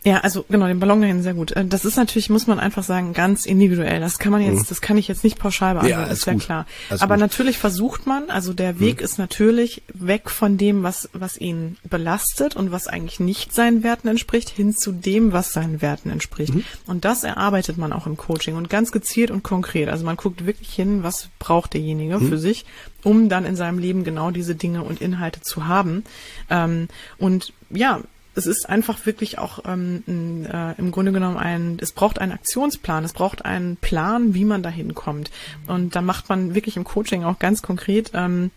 Ja, 0.05 0.19
also 0.19 0.43
genau, 0.49 0.67
den 0.67 0.79
Ballon 0.79 1.01
dahin 1.01 1.23
sehr 1.23 1.33
gut. 1.33 1.51
Äh, 1.53 1.65
das 1.65 1.85
ist 1.85 1.95
natürlich, 1.95 2.29
muss 2.29 2.45
man 2.45 2.59
einfach 2.59 2.83
sagen, 2.83 3.13
ganz 3.13 3.45
individuell. 3.45 4.01
Das 4.01 4.19
kann 4.19 4.33
man 4.33 4.41
jetzt, 4.41 4.63
mhm. 4.63 4.65
das 4.69 4.81
kann 4.81 4.97
ich 4.97 5.07
jetzt 5.07 5.23
nicht 5.23 5.39
pauschal 5.39 5.75
beantworten, 5.75 6.07
ja, 6.07 6.11
ist 6.11 6.25
ja 6.25 6.35
klar. 6.35 6.65
Alles 6.89 7.01
Aber 7.01 7.15
gut. 7.15 7.21
natürlich 7.21 7.57
versucht 7.57 8.05
man, 8.05 8.29
also 8.29 8.53
der 8.53 8.79
Weg 8.79 8.99
mhm. 8.99 9.05
ist 9.05 9.17
natürlich 9.17 9.81
weg 9.93 10.29
von 10.29 10.57
dem, 10.57 10.83
was, 10.83 11.09
was 11.13 11.37
ihn 11.37 11.77
belastet 11.89 12.55
und 12.55 12.71
was 12.71 12.87
eigentlich 12.87 13.21
nicht 13.21 13.53
seinen 13.53 13.83
Werten 13.83 14.09
entspricht, 14.09 14.49
hin 14.49 14.75
zu 14.75 14.91
dem, 14.91 15.31
was 15.31 15.53
seinen 15.53 15.81
Werten 15.81 16.09
entspricht. 16.09 16.53
Mhm. 16.53 16.65
Und 16.85 17.05
das 17.05 17.23
erarbeitet 17.23 17.77
man 17.77 17.93
auch 17.93 18.05
im 18.05 18.17
Coaching 18.17 18.55
und 18.55 18.69
ganz 18.69 18.91
gezielt 18.91 19.31
und 19.31 19.43
konkret. 19.43 19.87
Also 19.87 20.05
man 20.05 20.17
guckt 20.17 20.45
wirklich 20.45 20.73
hin, 20.73 21.03
was 21.03 21.29
braucht 21.39 21.73
derjenige 21.73 22.19
mhm. 22.19 22.27
für 22.27 22.37
sich, 22.37 22.65
um 23.03 23.29
dann 23.29 23.45
in 23.45 23.55
seinem 23.55 23.79
Leben 23.79 24.03
genau 24.03 24.31
diese 24.31 24.55
Dinge 24.55 24.83
und 24.83 25.01
Inhalte 25.01 25.39
zu 25.41 25.65
haben. 25.65 26.03
Ähm, 26.49 26.89
und 27.17 27.53
ja, 27.69 28.01
es 28.35 28.45
ist 28.47 28.67
einfach 28.67 29.05
wirklich 29.05 29.37
auch 29.37 29.59
ähm, 29.65 30.45
äh, 30.51 30.73
im 30.77 30.91
Grunde 30.91 31.11
genommen 31.11 31.37
ein, 31.37 31.77
es 31.81 31.91
braucht 31.91 32.19
einen 32.19 32.31
Aktionsplan, 32.31 33.03
es 33.03 33.13
braucht 33.13 33.45
einen 33.45 33.77
Plan, 33.77 34.33
wie 34.33 34.45
man 34.45 34.63
dahin 34.63 34.95
kommt. 34.95 35.31
Und 35.67 35.95
da 35.95 36.01
macht 36.01 36.29
man 36.29 36.55
wirklich 36.55 36.77
im 36.77 36.83
Coaching 36.83 37.23
auch 37.23 37.39
ganz 37.39 37.61
konkret 37.61 38.11
ähm, 38.13 38.51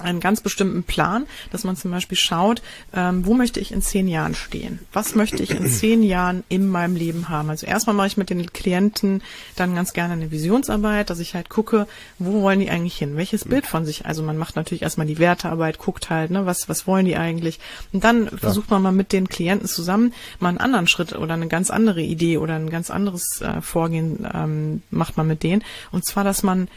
einen 0.00 0.20
ganz 0.20 0.40
bestimmten 0.40 0.82
Plan, 0.82 1.26
dass 1.50 1.64
man 1.64 1.76
zum 1.76 1.90
Beispiel 1.90 2.18
schaut, 2.18 2.62
ähm, 2.94 3.26
wo 3.26 3.34
möchte 3.34 3.60
ich 3.60 3.72
in 3.72 3.82
zehn 3.82 4.08
Jahren 4.08 4.34
stehen? 4.34 4.80
Was 4.92 5.14
möchte 5.14 5.42
ich 5.42 5.50
in 5.50 5.66
zehn 5.70 6.02
Jahren 6.02 6.44
in 6.48 6.68
meinem 6.68 6.96
Leben 6.96 7.28
haben? 7.28 7.50
Also 7.50 7.66
erstmal 7.66 7.94
mache 7.94 8.08
ich 8.08 8.16
mit 8.16 8.30
den 8.30 8.52
Klienten 8.52 9.22
dann 9.56 9.74
ganz 9.74 9.92
gerne 9.92 10.14
eine 10.14 10.30
Visionsarbeit, 10.30 11.10
dass 11.10 11.18
ich 11.18 11.34
halt 11.34 11.48
gucke, 11.48 11.86
wo 12.18 12.42
wollen 12.42 12.60
die 12.60 12.70
eigentlich 12.70 12.96
hin? 12.96 13.16
Welches 13.16 13.44
Bild 13.44 13.66
von 13.66 13.84
sich? 13.84 14.06
Also 14.06 14.22
man 14.22 14.38
macht 14.38 14.56
natürlich 14.56 14.82
erstmal 14.82 15.06
die 15.06 15.18
Wertearbeit, 15.18 15.78
guckt 15.78 16.10
halt, 16.10 16.30
ne, 16.30 16.46
was, 16.46 16.68
was 16.68 16.86
wollen 16.86 17.06
die 17.06 17.16
eigentlich? 17.16 17.60
Und 17.92 18.04
dann 18.04 18.24
ja. 18.26 18.36
versucht 18.36 18.70
man 18.70 18.82
mal 18.82 18.92
mit 18.92 19.12
den 19.12 19.28
Klienten 19.28 19.68
zusammen 19.68 20.12
mal 20.38 20.50
einen 20.50 20.58
anderen 20.58 20.86
Schritt 20.86 21.14
oder 21.14 21.34
eine 21.34 21.48
ganz 21.48 21.70
andere 21.70 22.00
Idee 22.00 22.38
oder 22.38 22.54
ein 22.54 22.70
ganz 22.70 22.90
anderes 22.90 23.40
äh, 23.40 23.60
Vorgehen 23.60 24.26
ähm, 24.32 24.82
macht 24.90 25.16
man 25.16 25.26
mit 25.26 25.42
denen. 25.42 25.64
Und 25.90 26.04
zwar, 26.04 26.24
dass 26.24 26.42
man 26.42 26.68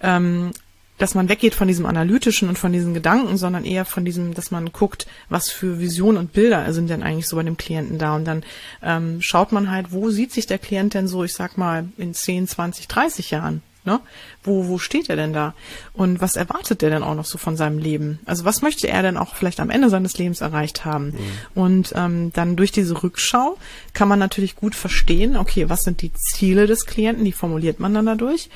ähm, 0.00 0.52
dass 0.98 1.14
man 1.14 1.28
weggeht 1.28 1.54
von 1.54 1.68
diesem 1.68 1.86
analytischen 1.86 2.48
und 2.48 2.58
von 2.58 2.72
diesen 2.72 2.94
Gedanken, 2.94 3.36
sondern 3.36 3.64
eher 3.64 3.84
von 3.84 4.04
diesem, 4.04 4.34
dass 4.34 4.50
man 4.50 4.72
guckt, 4.72 5.06
was 5.28 5.50
für 5.50 5.78
Visionen 5.78 6.18
und 6.18 6.32
Bilder 6.32 6.72
sind 6.72 6.88
denn 6.88 7.02
eigentlich 7.02 7.28
so 7.28 7.36
bei 7.36 7.42
dem 7.42 7.56
Klienten 7.56 7.98
da. 7.98 8.14
Und 8.14 8.24
dann 8.24 8.44
ähm, 8.82 9.20
schaut 9.20 9.52
man 9.52 9.70
halt, 9.70 9.92
wo 9.92 10.10
sieht 10.10 10.32
sich 10.32 10.46
der 10.46 10.58
Klient 10.58 10.94
denn 10.94 11.08
so, 11.08 11.24
ich 11.24 11.34
sag 11.34 11.58
mal, 11.58 11.86
in 11.98 12.14
10, 12.14 12.48
20, 12.48 12.88
30 12.88 13.30
Jahren? 13.30 13.62
Ne? 13.86 14.00
Wo, 14.42 14.66
wo 14.66 14.78
steht 14.78 15.08
er 15.08 15.14
denn 15.14 15.32
da? 15.32 15.54
Und 15.92 16.20
was 16.20 16.34
erwartet 16.34 16.82
er 16.82 16.90
denn 16.90 17.04
auch 17.04 17.14
noch 17.14 17.24
so 17.24 17.38
von 17.38 17.56
seinem 17.56 17.78
Leben? 17.78 18.18
Also 18.24 18.44
was 18.44 18.60
möchte 18.60 18.88
er 18.88 19.02
denn 19.02 19.16
auch 19.16 19.36
vielleicht 19.36 19.60
am 19.60 19.70
Ende 19.70 19.90
seines 19.90 20.18
Lebens 20.18 20.40
erreicht 20.40 20.84
haben? 20.84 21.10
Mhm. 21.10 21.14
Und 21.54 21.92
ähm, 21.94 22.32
dann 22.32 22.56
durch 22.56 22.72
diese 22.72 23.00
Rückschau 23.04 23.56
kann 23.92 24.08
man 24.08 24.18
natürlich 24.18 24.56
gut 24.56 24.74
verstehen, 24.74 25.36
okay, 25.36 25.68
was 25.68 25.82
sind 25.82 26.02
die 26.02 26.12
Ziele 26.12 26.66
des 26.66 26.84
Klienten, 26.86 27.24
die 27.24 27.30
formuliert 27.30 27.78
man 27.78 27.94
dann 27.94 28.06
dadurch. 28.06 28.50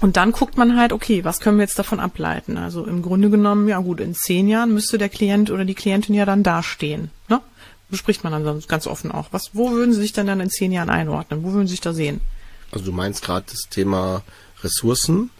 Und 0.00 0.16
dann 0.16 0.32
guckt 0.32 0.56
man 0.56 0.76
halt, 0.76 0.92
okay, 0.92 1.24
was 1.24 1.40
können 1.40 1.56
wir 1.56 1.64
jetzt 1.64 1.78
davon 1.78 2.00
ableiten? 2.00 2.58
Also 2.58 2.84
im 2.84 3.02
Grunde 3.02 3.30
genommen, 3.30 3.66
ja 3.68 3.78
gut, 3.80 4.00
in 4.00 4.14
zehn 4.14 4.46
Jahren 4.46 4.74
müsste 4.74 4.98
der 4.98 5.08
Klient 5.08 5.50
oder 5.50 5.64
die 5.64 5.74
Klientin 5.74 6.14
ja 6.14 6.26
dann 6.26 6.42
dastehen. 6.42 7.10
Ne? 7.28 7.40
Bespricht 7.88 8.22
man 8.24 8.32
dann 8.32 8.62
ganz 8.68 8.86
offen 8.86 9.10
auch. 9.10 9.28
Was, 9.30 9.50
wo 9.54 9.70
würden 9.70 9.94
Sie 9.94 10.00
sich 10.00 10.12
denn 10.12 10.26
dann 10.26 10.40
in 10.40 10.50
zehn 10.50 10.72
Jahren 10.72 10.90
einordnen? 10.90 11.42
Wo 11.44 11.52
würden 11.52 11.66
Sie 11.66 11.72
sich 11.72 11.80
da 11.80 11.94
sehen? 11.94 12.20
Also 12.72 12.84
du 12.84 12.92
meinst 12.92 13.24
gerade 13.24 13.46
das 13.48 13.68
Thema 13.70 14.22
Ressourcen. 14.62 15.30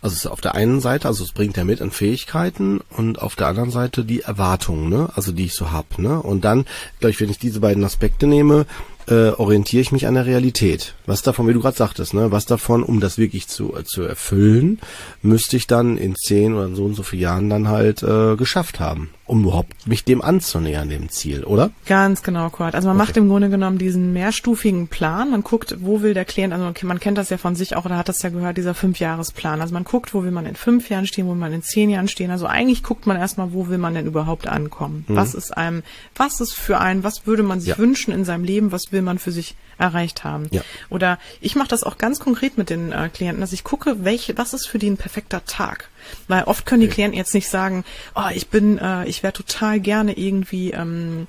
Also 0.00 0.14
es 0.14 0.24
ist 0.24 0.30
auf 0.30 0.40
der 0.40 0.56
einen 0.56 0.80
Seite, 0.80 1.06
also 1.06 1.22
es 1.22 1.30
bringt 1.30 1.56
er 1.56 1.64
mit 1.64 1.80
an 1.80 1.92
Fähigkeiten 1.92 2.80
und 2.90 3.22
auf 3.22 3.36
der 3.36 3.46
anderen 3.46 3.70
Seite 3.70 4.04
die 4.04 4.22
Erwartungen, 4.22 4.88
ne? 4.88 5.08
Also 5.14 5.30
die 5.30 5.44
ich 5.44 5.54
so 5.54 5.70
hab, 5.70 5.96
ne? 5.98 6.20
Und 6.20 6.44
dann, 6.44 6.66
glaube 6.98 7.10
ich, 7.10 7.20
wenn 7.20 7.30
ich 7.30 7.38
diese 7.38 7.60
beiden 7.60 7.84
Aspekte 7.84 8.26
nehme, 8.26 8.66
äh, 9.12 9.30
orientiere 9.36 9.82
ich 9.82 9.92
mich 9.92 10.06
an 10.06 10.14
der 10.14 10.26
Realität. 10.26 10.94
Was 11.04 11.22
davon, 11.22 11.46
wie 11.46 11.52
du 11.52 11.60
gerade 11.60 11.76
sagtest, 11.76 12.14
ne, 12.14 12.30
was 12.30 12.46
davon, 12.46 12.82
um 12.82 13.00
das 13.00 13.18
wirklich 13.18 13.46
zu, 13.46 13.76
äh, 13.76 13.84
zu 13.84 14.02
erfüllen, 14.02 14.80
müsste 15.20 15.56
ich 15.56 15.66
dann 15.66 15.98
in 15.98 16.14
zehn 16.16 16.54
oder 16.54 16.74
so 16.74 16.84
und 16.84 16.94
so 16.94 17.02
vielen 17.02 17.22
Jahren 17.22 17.50
dann 17.50 17.68
halt 17.68 18.02
äh, 18.02 18.36
geschafft 18.36 18.80
haben 18.80 19.10
um 19.32 19.44
überhaupt 19.44 19.86
mich 19.86 20.04
dem 20.04 20.20
anzunähern, 20.20 20.90
dem 20.90 21.08
Ziel, 21.08 21.44
oder? 21.44 21.70
Ganz 21.86 22.22
genau, 22.22 22.50
Kurt. 22.50 22.74
Also 22.74 22.88
man 22.88 22.98
okay. 22.98 23.06
macht 23.06 23.16
im 23.16 23.30
Grunde 23.30 23.48
genommen 23.48 23.78
diesen 23.78 24.12
mehrstufigen 24.12 24.88
Plan. 24.88 25.30
Man 25.30 25.42
guckt, 25.42 25.76
wo 25.80 26.02
will 26.02 26.12
der 26.12 26.26
Klient, 26.26 26.52
also 26.52 26.70
man 26.82 27.00
kennt 27.00 27.16
das 27.16 27.30
ja 27.30 27.38
von 27.38 27.56
sich 27.56 27.74
auch, 27.74 27.86
oder 27.86 27.96
hat 27.96 28.10
das 28.10 28.20
ja 28.20 28.28
gehört, 28.28 28.58
dieser 28.58 28.74
Fünfjahresplan. 28.74 29.62
Also 29.62 29.72
man 29.72 29.84
guckt, 29.84 30.12
wo 30.12 30.22
will 30.22 30.32
man 30.32 30.44
in 30.44 30.54
fünf 30.54 30.90
Jahren 30.90 31.06
stehen, 31.06 31.26
wo 31.26 31.30
will 31.30 31.38
man 31.38 31.54
in 31.54 31.62
zehn 31.62 31.88
Jahren 31.88 32.08
stehen. 32.08 32.30
Also 32.30 32.44
eigentlich 32.46 32.82
guckt 32.82 33.06
man 33.06 33.16
erstmal, 33.16 33.54
wo 33.54 33.68
will 33.68 33.78
man 33.78 33.94
denn 33.94 34.04
überhaupt 34.04 34.46
ankommen? 34.46 35.06
Mhm. 35.08 35.16
Was 35.16 35.34
ist 35.34 35.56
einem, 35.56 35.82
was 36.14 36.42
ist 36.42 36.52
für 36.52 36.78
einen, 36.78 37.02
was 37.02 37.26
würde 37.26 37.42
man 37.42 37.58
sich 37.58 37.70
ja. 37.70 37.78
wünschen 37.78 38.12
in 38.12 38.26
seinem 38.26 38.44
Leben, 38.44 38.70
was 38.70 38.92
will 38.92 39.00
man 39.00 39.18
für 39.18 39.32
sich 39.32 39.56
erreicht 39.78 40.24
haben? 40.24 40.48
Ja. 40.50 40.60
Oder 40.90 41.18
ich 41.40 41.56
mache 41.56 41.68
das 41.68 41.84
auch 41.84 41.96
ganz 41.96 42.20
konkret 42.20 42.58
mit 42.58 42.68
den 42.68 42.92
äh, 42.92 43.08
Klienten, 43.08 43.40
dass 43.40 43.54
ich 43.54 43.64
gucke, 43.64 44.04
welche, 44.04 44.36
was 44.36 44.52
ist 44.52 44.66
für 44.66 44.78
die 44.78 44.90
ein 44.90 44.98
perfekter 44.98 45.42
Tag? 45.46 45.88
Weil 46.28 46.44
oft 46.44 46.66
können 46.66 46.80
die 46.80 46.88
Klienten 46.88 47.16
jetzt 47.16 47.34
nicht 47.34 47.48
sagen, 47.48 47.84
oh, 48.14 48.28
ich 48.34 48.48
bin, 48.48 48.78
äh, 48.78 49.06
ich 49.06 49.22
wäre 49.22 49.32
total 49.32 49.80
gerne 49.80 50.16
irgendwie, 50.16 50.70
ähm, 50.72 51.26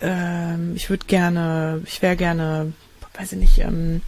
ähm, 0.00 0.72
ich 0.74 0.90
würde 0.90 1.06
gerne, 1.06 1.82
ich 1.86 2.02
wäre 2.02 2.16
gerne, 2.16 2.72
weiß 3.18 3.32
ich 3.32 3.38
nicht, 3.38 3.58
ähm, 3.58 4.02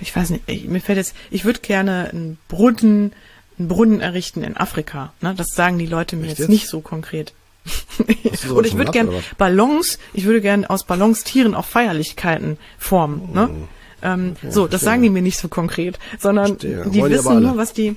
ich 0.00 0.14
weiß 0.14 0.30
nicht, 0.30 0.44
ich, 0.46 0.64
mir 0.64 0.80
fällt 0.80 0.98
jetzt, 0.98 1.14
ich 1.30 1.44
würde 1.44 1.60
gerne 1.60 2.10
einen 2.10 2.38
Brunnen, 2.48 3.12
einen 3.58 3.68
Brunnen 3.68 4.00
errichten 4.00 4.42
in 4.42 4.56
Afrika. 4.56 5.12
Ne? 5.20 5.34
Das 5.36 5.48
sagen 5.48 5.78
die 5.78 5.86
Leute 5.86 6.16
mir 6.16 6.28
jetzt, 6.28 6.38
jetzt, 6.38 6.48
nicht 6.48 6.68
so 6.68 6.80
konkret. 6.80 7.32
und 8.48 8.66
ich 8.66 8.76
würde 8.76 8.92
gerne 8.92 9.22
Ballons, 9.36 9.98
ich 10.14 10.24
würde 10.24 10.40
gerne 10.40 10.68
aus 10.70 10.84
Ballons 10.84 11.24
Tieren 11.24 11.54
auch 11.54 11.66
Feierlichkeiten 11.66 12.58
formen. 12.78 13.32
Ne? 13.32 13.50
Oh. 13.50 13.68
Ähm, 14.00 14.36
okay, 14.36 14.50
so, 14.50 14.66
das 14.66 14.80
sagen 14.80 15.02
die 15.02 15.10
mir 15.10 15.22
nicht 15.22 15.38
so 15.38 15.48
konkret, 15.48 15.98
sondern 16.18 16.58
Verstehe. 16.58 16.84
die 16.90 17.00
Wollen 17.00 17.12
wissen 17.12 17.42
nur, 17.42 17.56
was 17.56 17.72
die 17.72 17.96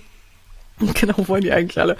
Genau, 1.01 1.27
wollen 1.27 1.41
die 1.41 1.51
eigentlich 1.51 1.79
alle. 1.79 1.97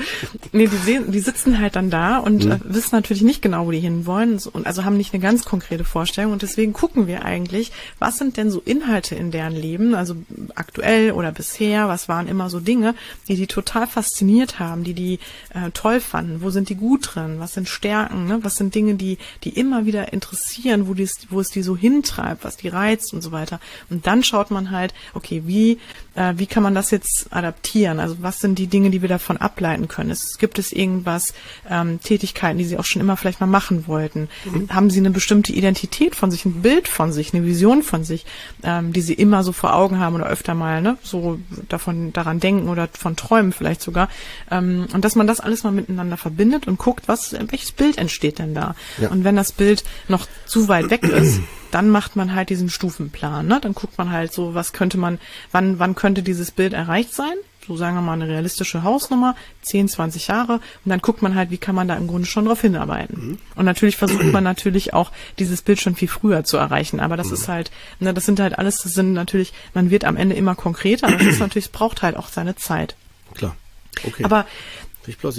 Nee, 0.52 0.68
die 0.68 0.78
sehen, 0.78 1.12
die 1.12 1.20
sitzen 1.20 1.60
halt 1.60 1.76
dann 1.76 1.90
da 1.90 2.18
und 2.18 2.46
mhm. 2.46 2.52
äh, 2.52 2.60
wissen 2.64 2.96
natürlich 2.96 3.24
nicht 3.24 3.42
genau, 3.42 3.66
wo 3.66 3.72
die 3.72 3.80
hinwollen 3.80 4.40
und 4.52 4.68
also 4.68 4.86
haben 4.86 4.98
nicht 4.98 5.14
eine 5.14 5.22
ganz 5.22 5.46
konkrete 5.46 5.84
Vorstellung 5.84 6.32
und 6.32 6.42
deswegen 6.42 6.74
gucken 6.74 7.08
wir 7.08 7.26
eigentlich, 7.26 7.72
was 8.00 8.18
sind 8.18 8.38
denn 8.38 8.52
so 8.52 8.62
Inhalte 8.64 9.16
in 9.16 9.32
deren 9.32 9.56
Leben, 9.56 9.96
also 9.96 10.16
aktuell 10.56 11.12
oder 11.14 11.32
bisher, 11.32 11.88
was 11.88 12.10
waren 12.10 12.28
immer 12.28 12.50
so 12.50 12.60
Dinge, 12.60 12.96
die 13.28 13.36
die 13.36 13.48
total 13.48 13.88
fasziniert 13.88 14.60
haben, 14.60 14.84
die 14.84 14.94
die 14.94 15.20
äh, 15.54 15.72
toll 15.74 16.00
fanden, 16.00 16.42
wo 16.42 16.50
sind 16.50 16.70
die 16.70 16.76
gut 16.76 17.16
drin, 17.16 17.40
was 17.40 17.54
sind 17.54 17.68
Stärken, 17.68 18.28
ne? 18.28 18.40
was 18.44 18.58
sind 18.58 18.76
Dinge, 18.76 18.96
die 18.96 19.18
die 19.44 19.58
immer 19.58 19.86
wieder 19.86 20.14
interessieren, 20.14 20.88
wo, 20.88 20.94
dies, 20.94 21.28
wo 21.30 21.40
es 21.40 21.50
die 21.50 21.62
so 21.62 21.76
hintreibt, 21.76 22.44
was 22.44 22.58
die 22.58 22.68
reizt 22.68 23.14
und 23.14 23.22
so 23.22 23.32
weiter. 23.32 23.60
Und 23.90 24.08
dann 24.08 24.24
schaut 24.24 24.52
man 24.52 24.72
halt, 24.72 24.94
okay, 25.14 25.44
wie, 25.46 25.80
äh, 26.16 26.34
wie 26.38 26.46
kann 26.46 26.64
man 26.64 26.76
das 26.76 26.92
jetzt 26.92 27.28
adaptieren, 27.32 28.00
also 28.00 28.18
was 28.22 28.40
sind 28.40 28.60
die 28.60 28.68
Dinge, 28.68 28.90
die 28.90 29.02
wir 29.02 29.10
davon 29.10 29.38
ableiten 29.38 29.88
können? 29.88 30.12
Es, 30.12 30.38
gibt 30.38 30.60
es 30.60 30.72
irgendwas, 30.72 31.34
ähm, 31.70 32.00
Tätigkeiten, 32.02 32.58
die 32.58 32.66
Sie 32.66 32.78
auch 32.78 32.86
schon 32.86 33.02
immer 33.02 33.18
vielleicht 33.18 33.40
mal 33.40 33.48
machen 33.48 33.88
wollten? 33.88 34.28
Mhm. 34.46 34.70
Haben 34.70 34.90
Sie 34.90 35.00
eine 35.00 35.12
bestimmte 35.12 35.54
Identität 35.54 36.16
von 36.16 36.30
sich, 36.30 36.46
ein 36.46 36.62
Bild 36.62 36.88
von 36.88 37.12
sich, 37.12 37.34
eine 37.34 37.46
Vision 37.46 37.84
von 37.84 38.04
sich, 38.04 38.26
ähm, 38.64 38.92
die 38.94 39.02
Sie 39.02 39.14
immer 39.14 39.44
so 39.44 39.52
vor 39.52 39.74
Augen 39.74 40.00
haben 40.00 40.16
oder 40.16 40.28
öfter 40.28 40.54
mal 40.54 40.82
ne, 40.82 40.98
so 41.02 41.40
davon 41.70 42.12
daran 42.14 42.40
denken 42.40 42.68
oder 42.68 42.90
von 42.92 43.16
träumen 43.16 43.54
vielleicht 43.54 43.82
sogar? 43.82 44.10
Ähm, 44.50 44.88
und 44.94 45.06
dass 45.06 45.16
man 45.16 45.28
das 45.28 45.40
alles 45.40 45.64
mal 45.64 45.72
miteinander 45.72 46.18
verbindet 46.18 46.68
und 46.68 46.78
guckt, 46.78 47.08
was 47.08 47.34
welches 47.34 47.72
Bild 47.72 47.98
entsteht 47.98 48.40
denn 48.40 48.54
da? 48.54 48.76
Ja. 49.00 49.10
Und 49.10 49.24
wenn 49.24 49.36
das 49.36 49.52
Bild 49.52 49.84
noch 50.08 50.28
zu 50.46 50.68
weit 50.68 50.90
weg 50.90 51.04
ist, 51.04 51.40
dann 51.72 51.90
macht 51.90 52.16
man 52.16 52.36
halt 52.36 52.50
diesen 52.50 52.70
Stufenplan. 52.70 53.48
Ne? 53.48 53.60
Dann 53.62 53.74
guckt 53.74 53.98
man 53.98 54.12
halt 54.12 54.34
so, 54.34 54.54
was 54.54 54.74
könnte 54.74 54.98
man, 54.98 55.20
wann, 55.52 55.80
wann 55.80 55.96
könnte 55.96 56.24
dieses 56.24 56.52
Bild 56.52 56.74
erreicht 56.74 57.14
sein? 57.14 57.36
so 57.68 57.78
sagen 57.78 57.96
wir 57.96 58.02
mal 58.02 58.14
eine 58.14 58.28
realistische 58.28 58.84
Hausnummer, 58.84 59.36
10, 59.62 59.90
20 59.90 60.28
Jahre 60.28 60.54
und 60.54 60.90
dann 60.90 61.00
guckt 61.00 61.22
man 61.22 61.36
halt, 61.36 61.52
wie 61.52 61.58
kann 61.58 61.76
man 61.76 61.88
da 61.88 61.96
im 61.96 62.08
Grunde 62.08 62.28
schon 62.28 62.46
drauf 62.46 62.62
hinarbeiten. 62.62 63.28
Mhm. 63.28 63.38
Und 63.56 63.66
natürlich 63.66 63.98
versucht 63.98 64.26
man 64.26 64.44
natürlich 64.44 64.94
auch 64.94 65.12
dieses 65.40 65.62
Bild 65.62 65.80
schon 65.80 65.96
viel 65.96 66.08
früher 66.08 66.44
zu 66.44 66.58
erreichen, 66.58 67.00
aber 67.00 67.18
das 67.18 67.28
mhm. 67.28 67.34
ist 67.34 67.48
halt, 67.48 67.72
ne, 68.00 68.14
das 68.14 68.26
sind 68.26 68.40
halt 68.40 68.58
alles, 68.58 68.82
das 68.82 68.94
sind 68.94 69.14
natürlich, 69.14 69.54
man 69.74 69.92
wird 69.92 70.06
am 70.06 70.18
Ende 70.18 70.36
immer 70.36 70.56
konkreter, 70.56 71.12
das 71.12 71.22
ist 71.22 71.40
natürlich, 71.40 71.66
es 71.66 71.72
braucht 71.72 72.02
halt 72.02 72.18
auch 72.18 72.30
seine 72.30 72.56
Zeit. 72.56 72.96
Klar. 73.36 73.56
Okay. 74.04 74.24
Aber 74.24 74.46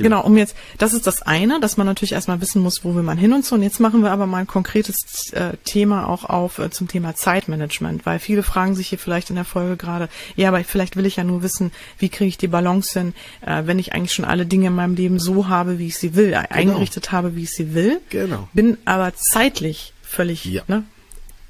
Genau, 0.03 0.23
um 0.23 0.37
jetzt, 0.37 0.57
das 0.79 0.93
ist 0.93 1.07
das 1.07 1.23
eine, 1.23 1.61
dass 1.61 1.77
man 1.77 1.87
natürlich 1.87 2.13
erstmal 2.13 2.41
wissen 2.41 2.63
muss, 2.63 2.85
wo 2.85 2.95
will 2.95 3.03
man 3.03 3.17
hin 3.17 3.33
und 3.33 3.45
so. 3.45 3.55
Und 3.55 3.63
jetzt 3.63 3.81
machen 3.81 4.03
wir 4.03 4.11
aber 4.11 4.27
mal 4.27 4.39
ein 4.39 4.47
konkretes 4.47 5.33
äh, 5.33 5.57
Thema 5.65 6.09
auch 6.09 6.25
auf 6.25 6.59
äh, 6.59 6.71
zum 6.71 6.89
Thema 6.89 7.15
Zeitmanagement, 7.15 8.05
weil 8.05 8.19
viele 8.19 8.43
fragen 8.43 8.75
sich 8.75 8.89
hier 8.89 8.99
vielleicht 8.99 9.31
in 9.31 9.37
der 9.37 9.45
Folge 9.45 9.77
gerade, 9.77 10.09
ja, 10.37 10.49
aber 10.49 10.63
vielleicht 10.65 10.97
will 10.97 11.07
ich 11.07 11.17
ja 11.17 11.25
nur 11.25 11.43
wissen, 11.43 11.71
wie 11.99 12.09
kriege 12.09 12.29
ich 12.29 12.39
die 12.39 12.49
Balance 12.49 12.99
hin, 12.99 13.15
äh, 13.47 13.63
wenn 13.67 13.79
ich 13.79 13.93
eigentlich 13.93 14.13
schon 14.13 14.25
alle 14.25 14.47
Dinge 14.47 14.69
in 14.69 14.75
meinem 14.75 14.95
Leben 14.95 15.19
so 15.19 15.49
habe, 15.49 15.79
wie 15.79 15.87
ich 15.87 15.97
sie 15.97 16.15
will, 16.15 16.31
genau. 16.31 16.45
eingerichtet 16.51 17.13
habe, 17.13 17.37
wie 17.37 17.45
ich 17.45 17.53
sie 17.53 17.75
will. 17.75 18.01
Genau. 18.11 18.49
Bin 18.53 18.79
aber 18.85 19.15
zeitlich 19.15 19.93
völlig, 20.03 20.45
ja. 20.45 20.63
ne? 20.67 20.85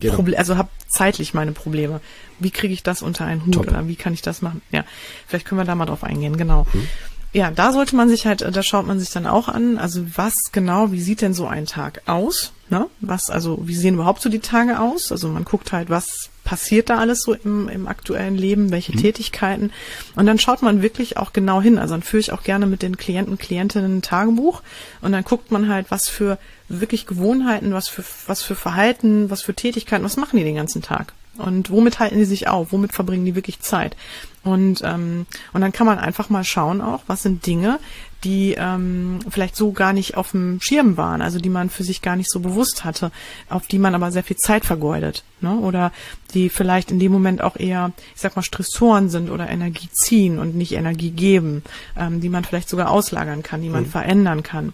Genau. 0.01 0.17
Proble 0.17 0.37
also 0.37 0.57
habe 0.57 0.69
zeitlich 0.89 1.33
meine 1.33 1.53
Probleme. 1.53 2.01
Wie 2.41 2.51
kriege 2.51 2.75
ich 2.75 2.83
das 2.83 3.03
unter 3.03 3.25
einen 3.25 3.47
Hut 3.47 3.55
Top. 3.55 3.69
oder 3.69 3.87
wie 3.87 3.95
kann 3.95 4.13
ich 4.15 4.23
das 4.23 4.43
machen? 4.43 4.61
Ja, 4.73 4.85
vielleicht 5.29 5.47
können 5.47 5.61
wir 5.61 5.65
da 5.65 5.77
mal 5.77 5.87
drauf 5.87 6.03
eingehen, 6.03 6.37
genau. 6.37 6.67
Hm 6.73 6.89
ja, 7.33 7.51
da 7.51 7.73
sollte 7.73 7.97
man 7.97 8.11
sich 8.11 8.27
halt, 8.27 8.43
da 8.43 8.63
schaut 8.63 8.87
man 8.87 9.01
sich 9.01 9.11
dann 9.11 9.27
auch 9.27 9.49
an, 9.49 9.79
also 9.79 10.05
was 10.17 10.53
genau, 10.53 10.93
wie 10.93 11.01
sieht 11.01 11.23
denn 11.23 11.33
so 11.33 11.47
ein 11.47 11.65
Tag 11.65 12.03
aus? 12.07 12.53
Ne? 12.69 12.89
Was, 13.01 13.31
also 13.31 13.59
wie 13.67 13.75
sehen 13.75 13.95
überhaupt 13.95 14.21
so 14.21 14.29
die 14.29 14.41
Tage 14.41 14.79
aus? 14.79 15.11
Also 15.11 15.29
man 15.29 15.45
guckt 15.45 15.73
halt, 15.73 15.89
was 15.89 16.31
passiert 16.45 16.91
da 16.91 16.99
alles 16.99 17.23
so 17.23 17.33
im, 17.33 17.69
im 17.69 17.89
aktuellen 17.89 18.37
Leben, 18.37 18.71
welche 18.71 18.93
mhm. 18.93 18.99
Tätigkeiten. 18.99 19.73
Und 20.15 20.27
dann 20.27 20.39
schaut 20.39 20.61
man 20.61 20.83
wirklich 20.83 21.17
auch 21.17 21.33
genau 21.33 21.63
hin. 21.63 21.79
Also 21.79 21.95
dann 21.95 22.03
führe 22.03 22.21
ich 22.21 22.33
auch 22.33 22.43
gerne 22.43 22.67
mit 22.67 22.83
den 22.83 22.99
Klienten, 22.99 23.39
Klientinnen 23.39 23.99
ein 23.99 24.03
Tagebuch 24.03 24.63
und 25.01 25.13
dann 25.13 25.25
guckt 25.25 25.51
man 25.51 25.69
halt, 25.69 25.91
was 25.91 26.09
für 26.09 26.39
wirklich 26.69 27.07
Gewohnheiten, 27.07 27.73
was 27.73 27.89
für, 27.89 28.05
was 28.27 28.43
für 28.43 28.55
Verhalten, 28.55 29.31
was 29.31 29.41
für 29.41 29.55
Tätigkeiten, 29.55 30.05
was 30.05 30.19
machen 30.19 30.37
die 30.37 30.45
den 30.45 30.57
ganzen 30.57 30.83
Tag? 30.83 31.15
Und 31.39 31.71
womit 31.71 31.99
halten 31.99 32.19
die 32.19 32.25
sich 32.25 32.49
auf? 32.49 32.73
Womit 32.73 32.93
verbringen 32.93 33.25
die 33.25 33.35
wirklich 33.35 33.61
Zeit? 33.61 33.97
Und, 34.45 34.83
ähm, 34.85 35.27
und 35.53 35.61
dann 35.61 35.73
kann 35.73 35.87
man 35.87 35.99
einfach 35.99 36.29
mal 36.29 36.45
schauen 36.45 36.81
auch, 36.81 37.03
was 37.07 37.23
sind 37.23 37.47
Dinge, 37.47 37.79
die 38.25 38.55
ähm, 38.59 39.21
vielleicht 39.29 39.57
so 39.57 39.73
gar 39.73 39.93
nicht 39.93 40.17
auf 40.17 40.33
dem 40.33 40.61
Schirm 40.61 40.97
waren, 40.97 41.23
also 41.23 41.39
die 41.39 41.49
man 41.49 41.71
für 41.71 41.85
sich 41.85 42.03
gar 42.03 42.17
nicht 42.17 42.31
so 42.31 42.41
bewusst 42.41 42.85
hatte, 42.85 43.11
auf 43.49 43.67
die 43.67 43.79
man 43.79 43.95
aber 43.95 44.13
sehr 44.13 44.23
viel 44.23 44.37
Zeit 44.37 44.65
vergeudet. 44.65 45.25
Ne? 45.41 45.57
Oder 45.57 45.93
die 46.35 46.49
vielleicht 46.49 46.91
in 46.91 46.99
dem 46.99 47.13
Moment 47.13 47.43
auch 47.43 47.57
eher, 47.57 47.93
ich 48.15 48.21
sag 48.21 48.37
mal, 48.37 48.43
Stressoren 48.43 49.09
sind 49.11 49.31
oder 49.31 49.49
Energie 49.49 49.89
ziehen 49.93 50.39
und 50.39 50.55
nicht 50.55 50.73
Energie 50.73 51.11
geben, 51.11 51.63
ähm, 51.97 52.21
die 52.21 52.29
man 52.29 52.45
vielleicht 52.45 52.69
sogar 52.69 52.91
auslagern 52.91 53.43
kann, 53.43 53.63
die 53.63 53.71
man 53.71 53.85
mhm. 53.85 53.91
verändern 53.91 54.43
kann. 54.43 54.73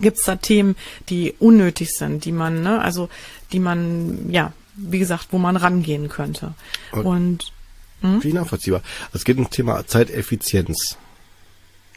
Gibt 0.00 0.18
es 0.18 0.24
da 0.24 0.36
Themen, 0.36 0.76
die 1.08 1.34
unnötig 1.40 1.90
sind, 1.92 2.24
die 2.24 2.32
man, 2.32 2.62
ne, 2.62 2.80
also 2.80 3.08
die 3.52 3.58
man, 3.58 4.30
ja, 4.30 4.52
wie 4.78 4.98
gesagt, 4.98 5.28
wo 5.30 5.38
man 5.38 5.56
rangehen 5.56 6.08
könnte. 6.08 6.54
Und, 6.92 7.04
und 7.04 7.52
hm? 8.00 8.22
Wie 8.22 8.32
nachvollziehbar. 8.32 8.82
Es 9.12 9.24
geht 9.24 9.38
um 9.38 9.50
Thema 9.50 9.86
Zeiteffizienz. 9.86 10.96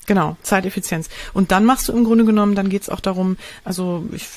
Genau, 0.07 0.35
Zeiteffizienz. 0.41 1.09
Und 1.31 1.51
dann 1.51 1.63
machst 1.63 1.87
du 1.87 1.93
im 1.93 2.03
Grunde 2.03 2.25
genommen, 2.25 2.55
dann 2.55 2.69
geht's 2.69 2.89
auch 2.89 2.99
darum, 2.99 3.37
also 3.63 4.03
ich, 4.11 4.27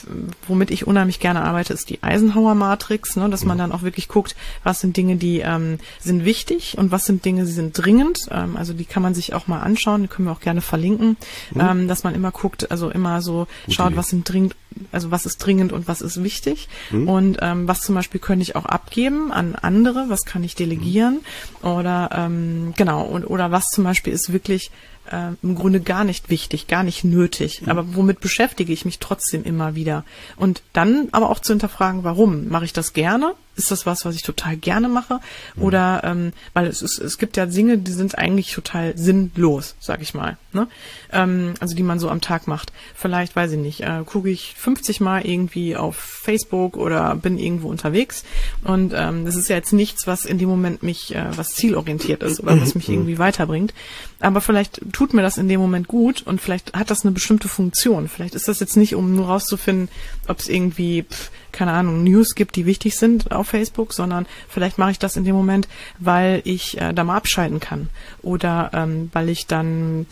womit 0.47 0.71
ich 0.71 0.87
unheimlich 0.87 1.21
gerne 1.21 1.43
arbeite, 1.43 1.73
ist 1.73 1.89
die 1.89 2.03
Eisenhower-Matrix, 2.03 3.17
ne, 3.17 3.31
dass 3.31 3.45
man 3.45 3.57
mhm. 3.57 3.61
dann 3.61 3.73
auch 3.73 3.83
wirklich 3.83 4.09
guckt, 4.09 4.37
was 4.63 4.81
sind 4.81 4.97
Dinge, 4.97 5.17
die 5.17 5.41
ähm, 5.41 5.79
sind 6.01 6.27
wichtig 6.27 6.77
und 6.77 6.93
was 6.93 7.07
sind 7.07 7.25
Dinge, 7.25 7.45
die 7.45 7.53
sind 7.53 7.73
dringend. 7.73 8.29
Ähm, 8.31 8.57
also 8.57 8.75
die 8.75 8.85
kann 8.85 9.03
man 9.03 9.15
sich 9.15 9.33
auch 9.33 9.47
mal 9.47 9.61
anschauen, 9.61 10.03
die 10.03 10.09
können 10.09 10.29
wir 10.29 10.33
auch 10.33 10.41
gerne 10.41 10.61
verlinken, 10.61 11.17
mhm. 11.53 11.61
ähm, 11.61 11.89
dass 11.89 12.05
man 12.05 12.15
immer 12.15 12.31
guckt, 12.31 12.71
also 12.71 12.91
immer 12.91 13.23
so 13.23 13.47
Gute 13.65 13.75
schaut, 13.75 13.97
was 13.97 14.09
sind 14.09 14.29
dringend, 14.29 14.55
also 14.93 15.11
was 15.11 15.25
ist 15.25 15.39
dringend 15.39 15.73
und 15.73 15.89
was 15.89 16.03
ist 16.03 16.23
wichtig. 16.23 16.69
Mhm. 16.91 17.09
Und 17.09 17.39
ähm, 17.41 17.67
was 17.67 17.81
zum 17.81 17.95
Beispiel 17.95 18.21
könnte 18.21 18.43
ich 18.43 18.55
auch 18.55 18.67
abgeben 18.67 19.33
an 19.33 19.55
andere, 19.55 20.07
was 20.09 20.25
kann 20.27 20.45
ich 20.45 20.55
delegieren 20.55 21.21
oder 21.63 22.11
ähm, 22.13 22.75
genau, 22.77 23.03
und 23.03 23.25
oder 23.25 23.51
was 23.51 23.65
zum 23.73 23.85
Beispiel 23.85 24.13
ist 24.13 24.33
wirklich 24.33 24.71
äh, 25.11 25.33
im 25.43 25.55
Grunde 25.55 25.81
gar 25.81 26.05
nicht 26.05 26.31
wichtig, 26.31 26.67
gar 26.67 26.83
nicht 26.83 27.05
nötig. 27.05 27.63
Mhm. 27.63 27.69
Aber 27.69 27.95
womit 27.95 28.21
beschäftige 28.21 28.73
ich 28.73 28.85
mich 28.85 28.99
trotzdem 28.99 29.45
immer 29.45 29.75
wieder? 29.75 30.05
Und 30.37 30.63
dann 30.73 31.09
aber 31.13 31.31
auch 31.31 31.41
zu 31.41 31.53
hinterfragen, 31.53 32.05
warum? 32.05 32.49
Mache 32.49 32.65
ich 32.65 32.73
das 32.73 32.93
gerne? 32.93 33.35
Ist 33.57 33.71
das 33.71 33.87
was, 33.87 34.05
was 34.05 34.15
ich 34.15 34.23
total 34.23 34.57
gerne 34.57 34.89
mache? 34.89 35.21
Oder 35.57 36.03
ähm, 36.05 36.33
weil 36.53 36.67
es, 36.67 36.83
ist, 36.83 36.99
es 36.99 37.19
gibt 37.19 37.37
ja 37.37 37.47
Dinge, 37.47 37.79
die 37.79 37.93
sind 37.93 38.19
eigentlich 38.19 38.53
total 38.53 38.97
sinnlos, 38.97 39.77
sag 39.81 40.03
ich 40.03 40.15
mal. 40.15 40.37
Ne? 40.53 40.69
Ähm, 41.13 41.55
also 41.61 41.75
die 41.75 41.83
man 41.83 41.99
so 41.99 42.09
am 42.09 42.21
Tag 42.21 42.47
macht. 42.47 42.73
Vielleicht, 42.95 43.37
weiß 43.37 43.53
ich 43.53 43.59
nicht, 43.59 43.81
äh, 43.81 44.03
gucke 44.05 44.31
ich 44.31 44.55
50 44.57 45.01
Mal 45.01 45.27
irgendwie 45.27 45.77
auf 45.77 45.97
Facebook 45.97 46.77
oder 46.77 47.15
bin 47.17 47.39
irgendwo 47.39 47.69
unterwegs. 47.69 48.25
Und 48.65 48.93
ähm, 48.95 49.25
das 49.25 49.37
ist 49.37 49.49
ja 49.49 49.57
jetzt 49.57 49.73
nichts, 49.73 50.07
was 50.07 50.25
in 50.25 50.39
dem 50.39 50.49
Moment 50.49 50.83
mich, 50.83 51.15
äh, 51.15 51.25
was 51.37 51.51
zielorientiert 51.51 52.23
ist 52.23 52.41
oder 52.41 52.61
was 52.61 52.75
mich 52.75 52.89
irgendwie 52.89 53.19
weiterbringt. 53.19 53.75
Aber 54.21 54.41
vielleicht 54.41 54.81
tut 54.93 55.13
mir 55.15 55.23
das 55.23 55.37
in 55.37 55.49
dem 55.49 55.61
Moment 55.61 55.87
gut 55.87 56.23
und 56.23 56.41
vielleicht 56.41 56.75
hat 56.75 56.91
das 56.91 57.05
eine 57.05 57.13
bestimmte 57.13 57.49
Funktion. 57.49 58.09
Vielleicht 58.09 58.35
ist 58.35 58.49
das 58.49 58.61
jetzt 58.61 58.77
nicht, 58.77 58.95
um 58.95 59.15
nur 59.15 59.27
rauszufinden, 59.27 59.89
ob 60.29 60.39
es 60.39 60.49
irgendwie, 60.49 61.03
pff, 61.03 61.31
keine 61.55 61.73
Ahnung, 61.73 62.05
News 62.05 62.35
gibt, 62.35 62.57
die 62.57 62.67
wichtig 62.67 62.97
sind 62.97 63.33
auf 63.33 63.49
Facebook, 63.49 63.95
sondern 63.95 64.27
vielleicht 64.49 64.77
mache 64.77 64.91
ich 64.91 64.99
das 64.99 65.17
in 65.17 65.25
dem 65.25 65.35
Moment, 65.35 65.69
weil 65.99 66.43
ich 66.45 66.79
äh, 66.81 66.93
da 66.93 67.05
mal 67.05 67.17
abschalten 67.17 67.61
kann 67.61 67.89
oder 68.23 68.71
ähm, 68.75 69.11
weil 69.13 69.29
ich 69.31 69.47
dann 69.47 70.07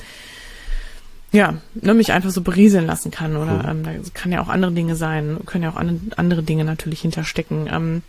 ja, 1.33 1.55
ne, 1.75 1.95
mich 1.95 2.13
einfach 2.13 2.31
so 2.31 2.43
berieseln 2.43 2.87
lassen 2.87 3.11
kann 3.11 3.37
oder 3.37 3.67
ähm, 3.69 3.83
da 3.85 3.93
kann 4.13 4.33
ja 4.33 4.43
auch 4.43 4.49
andere 4.49 4.73
Dinge 4.73 4.97
sein, 4.97 5.39
können 5.47 5.65
ja 5.65 5.71
auch 5.71 5.77
andere, 5.77 6.43
Dinge 6.43 6.65
natürlich 6.65 7.01
hinterstecken. 7.01 7.69
Ähm, 7.73 8.03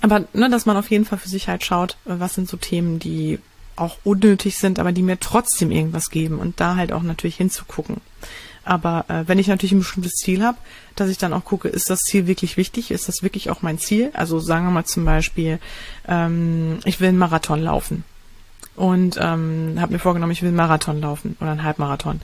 aber 0.00 0.24
ne, 0.32 0.50
dass 0.50 0.66
man 0.66 0.76
auf 0.76 0.90
jeden 0.90 1.04
Fall 1.04 1.18
für 1.18 1.28
sich 1.28 1.48
halt 1.48 1.64
schaut, 1.64 1.96
was 2.04 2.34
sind 2.34 2.48
so 2.48 2.56
Themen, 2.56 2.98
die 2.98 3.38
auch 3.76 3.98
unnötig 4.04 4.58
sind, 4.58 4.78
aber 4.78 4.92
die 4.92 5.02
mir 5.02 5.20
trotzdem 5.20 5.70
irgendwas 5.70 6.10
geben 6.10 6.38
und 6.38 6.60
da 6.60 6.76
halt 6.76 6.92
auch 6.92 7.02
natürlich 7.02 7.36
hinzugucken. 7.36 8.00
Aber 8.64 9.04
äh, 9.08 9.24
wenn 9.26 9.38
ich 9.38 9.48
natürlich 9.48 9.72
ein 9.72 9.80
bestimmtes 9.80 10.14
Ziel 10.14 10.42
habe, 10.42 10.58
dass 10.96 11.10
ich 11.10 11.18
dann 11.18 11.32
auch 11.32 11.44
gucke, 11.44 11.68
ist 11.68 11.90
das 11.90 12.00
Ziel 12.00 12.26
wirklich 12.26 12.56
wichtig? 12.56 12.90
Ist 12.90 13.08
das 13.08 13.22
wirklich 13.22 13.50
auch 13.50 13.62
mein 13.62 13.78
Ziel? 13.78 14.10
Also 14.14 14.38
sagen 14.40 14.64
wir 14.66 14.70
mal 14.70 14.84
zum 14.84 15.04
Beispiel, 15.04 15.58
ähm, 16.08 16.78
ich 16.84 17.00
will 17.00 17.08
einen 17.08 17.18
Marathon 17.18 17.60
laufen 17.60 18.04
und 18.76 19.18
ähm, 19.20 19.76
habe 19.78 19.92
mir 19.92 19.98
vorgenommen, 19.98 20.32
ich 20.32 20.42
will 20.42 20.48
einen 20.48 20.56
Marathon 20.56 21.00
laufen 21.00 21.36
oder 21.40 21.52
einen 21.52 21.62
Halbmarathon 21.62 22.20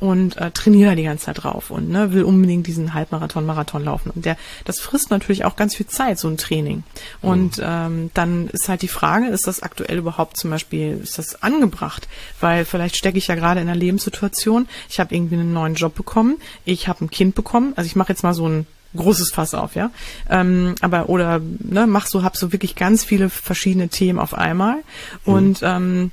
und 0.00 0.38
äh, 0.38 0.50
trainiere 0.50 0.90
da 0.90 0.96
die 0.96 1.04
ganze 1.04 1.26
Zeit 1.26 1.42
drauf 1.42 1.70
und 1.70 1.90
ne, 1.90 2.12
will 2.12 2.24
unbedingt 2.24 2.66
diesen 2.66 2.94
Halbmarathon, 2.94 3.44
Marathon 3.44 3.84
laufen. 3.84 4.10
Und 4.10 4.24
der, 4.24 4.36
das 4.64 4.80
frisst 4.80 5.10
natürlich 5.10 5.44
auch 5.44 5.56
ganz 5.56 5.76
viel 5.76 5.86
Zeit, 5.86 6.18
so 6.18 6.28
ein 6.28 6.38
Training. 6.38 6.82
Und 7.20 7.58
mhm. 7.58 7.64
ähm, 7.66 8.10
dann 8.14 8.48
ist 8.48 8.68
halt 8.68 8.82
die 8.82 8.88
Frage, 8.88 9.26
ist 9.26 9.46
das 9.46 9.62
aktuell 9.62 9.98
überhaupt 9.98 10.38
zum 10.38 10.50
Beispiel, 10.50 10.98
ist 11.02 11.18
das 11.18 11.42
angebracht? 11.42 12.08
Weil 12.40 12.64
vielleicht 12.64 12.96
stecke 12.96 13.18
ich 13.18 13.28
ja 13.28 13.34
gerade 13.34 13.60
in 13.60 13.68
einer 13.68 13.78
Lebenssituation, 13.78 14.66
ich 14.88 14.98
habe 14.98 15.14
irgendwie 15.14 15.34
einen 15.34 15.52
neuen 15.52 15.74
Job 15.74 15.94
bekommen, 15.94 16.38
ich 16.64 16.88
habe 16.88 17.04
ein 17.04 17.10
Kind 17.10 17.34
bekommen, 17.34 17.74
also 17.76 17.86
ich 17.86 17.96
mache 17.96 18.12
jetzt 18.12 18.22
mal 18.22 18.34
so 18.34 18.48
ein 18.48 18.66
großes 18.96 19.30
Fass 19.30 19.54
auf, 19.54 19.74
ja. 19.74 19.90
Ähm, 20.28 20.74
aber 20.80 21.08
oder 21.08 21.40
ne, 21.40 21.86
mach 21.86 22.06
so, 22.06 22.22
hab 22.22 22.36
so 22.36 22.52
wirklich 22.52 22.74
ganz 22.74 23.04
viele 23.04 23.30
verschiedene 23.30 23.88
Themen 23.88 24.18
auf 24.18 24.34
einmal. 24.34 24.76
Mhm. 25.24 25.32
Und 25.32 25.60
ähm, 25.62 26.10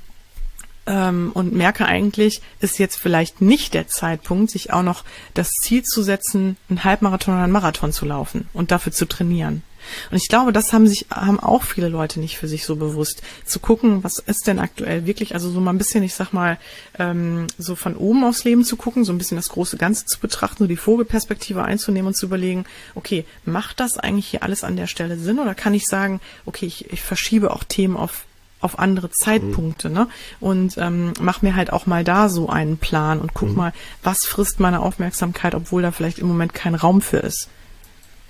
ähm, 0.88 1.30
und 1.34 1.52
merke 1.52 1.84
eigentlich, 1.84 2.40
ist 2.60 2.78
jetzt 2.78 2.96
vielleicht 2.96 3.40
nicht 3.40 3.74
der 3.74 3.86
Zeitpunkt, 3.86 4.50
sich 4.50 4.72
auch 4.72 4.82
noch 4.82 5.04
das 5.34 5.50
Ziel 5.62 5.84
zu 5.84 6.02
setzen, 6.02 6.56
einen 6.68 6.82
Halbmarathon 6.82 7.34
oder 7.34 7.44
einen 7.44 7.52
Marathon 7.52 7.92
zu 7.92 8.06
laufen 8.06 8.48
und 8.54 8.70
dafür 8.70 8.92
zu 8.92 9.06
trainieren. 9.06 9.62
Und 10.10 10.16
ich 10.16 10.28
glaube, 10.28 10.52
das 10.52 10.72
haben 10.72 10.86
sich, 10.86 11.06
haben 11.10 11.40
auch 11.40 11.62
viele 11.62 11.88
Leute 11.88 12.20
nicht 12.20 12.36
für 12.36 12.48
sich 12.48 12.64
so 12.64 12.76
bewusst. 12.76 13.22
Zu 13.44 13.60
gucken, 13.60 14.04
was 14.04 14.18
ist 14.18 14.46
denn 14.46 14.58
aktuell 14.58 15.06
wirklich, 15.06 15.34
also 15.34 15.50
so 15.50 15.60
mal 15.60 15.72
ein 15.72 15.78
bisschen, 15.78 16.02
ich 16.02 16.14
sag 16.14 16.32
mal, 16.32 16.58
ähm, 16.98 17.46
so 17.58 17.74
von 17.74 17.96
oben 17.96 18.24
aufs 18.24 18.44
Leben 18.44 18.64
zu 18.64 18.76
gucken, 18.76 19.04
so 19.04 19.12
ein 19.12 19.18
bisschen 19.18 19.36
das 19.36 19.48
große 19.48 19.76
Ganze 19.76 20.04
zu 20.04 20.18
betrachten, 20.18 20.64
so 20.64 20.66
die 20.66 20.76
Vogelperspektive 20.76 21.62
einzunehmen 21.64 22.08
und 22.08 22.14
zu 22.14 22.26
überlegen, 22.26 22.64
okay, 22.94 23.24
macht 23.44 23.80
das 23.80 23.96
eigentlich 23.96 24.28
hier 24.28 24.42
alles 24.42 24.64
an 24.64 24.76
der 24.76 24.88
Stelle 24.88 25.16
Sinn 25.16 25.38
oder 25.38 25.54
kann 25.54 25.74
ich 25.74 25.86
sagen, 25.86 26.20
okay, 26.44 26.66
ich, 26.66 26.92
ich 26.92 27.02
verschiebe 27.02 27.52
auch 27.52 27.64
Themen 27.64 27.96
auf 27.96 28.24
auf 28.60 28.78
andere 28.78 29.10
Zeitpunkte, 29.10 29.88
mhm. 29.88 29.94
ne? 29.94 30.08
Und 30.40 30.76
ähm, 30.78 31.12
mach 31.20 31.42
mir 31.42 31.54
halt 31.54 31.72
auch 31.72 31.86
mal 31.86 32.04
da 32.04 32.28
so 32.28 32.48
einen 32.48 32.78
Plan 32.78 33.20
und 33.20 33.34
guck 33.34 33.50
mhm. 33.50 33.56
mal, 33.56 33.72
was 34.02 34.24
frisst 34.24 34.60
meine 34.60 34.80
Aufmerksamkeit, 34.80 35.54
obwohl 35.54 35.82
da 35.82 35.92
vielleicht 35.92 36.18
im 36.18 36.28
Moment 36.28 36.54
kein 36.54 36.74
Raum 36.74 37.00
für 37.00 37.18
ist. 37.18 37.48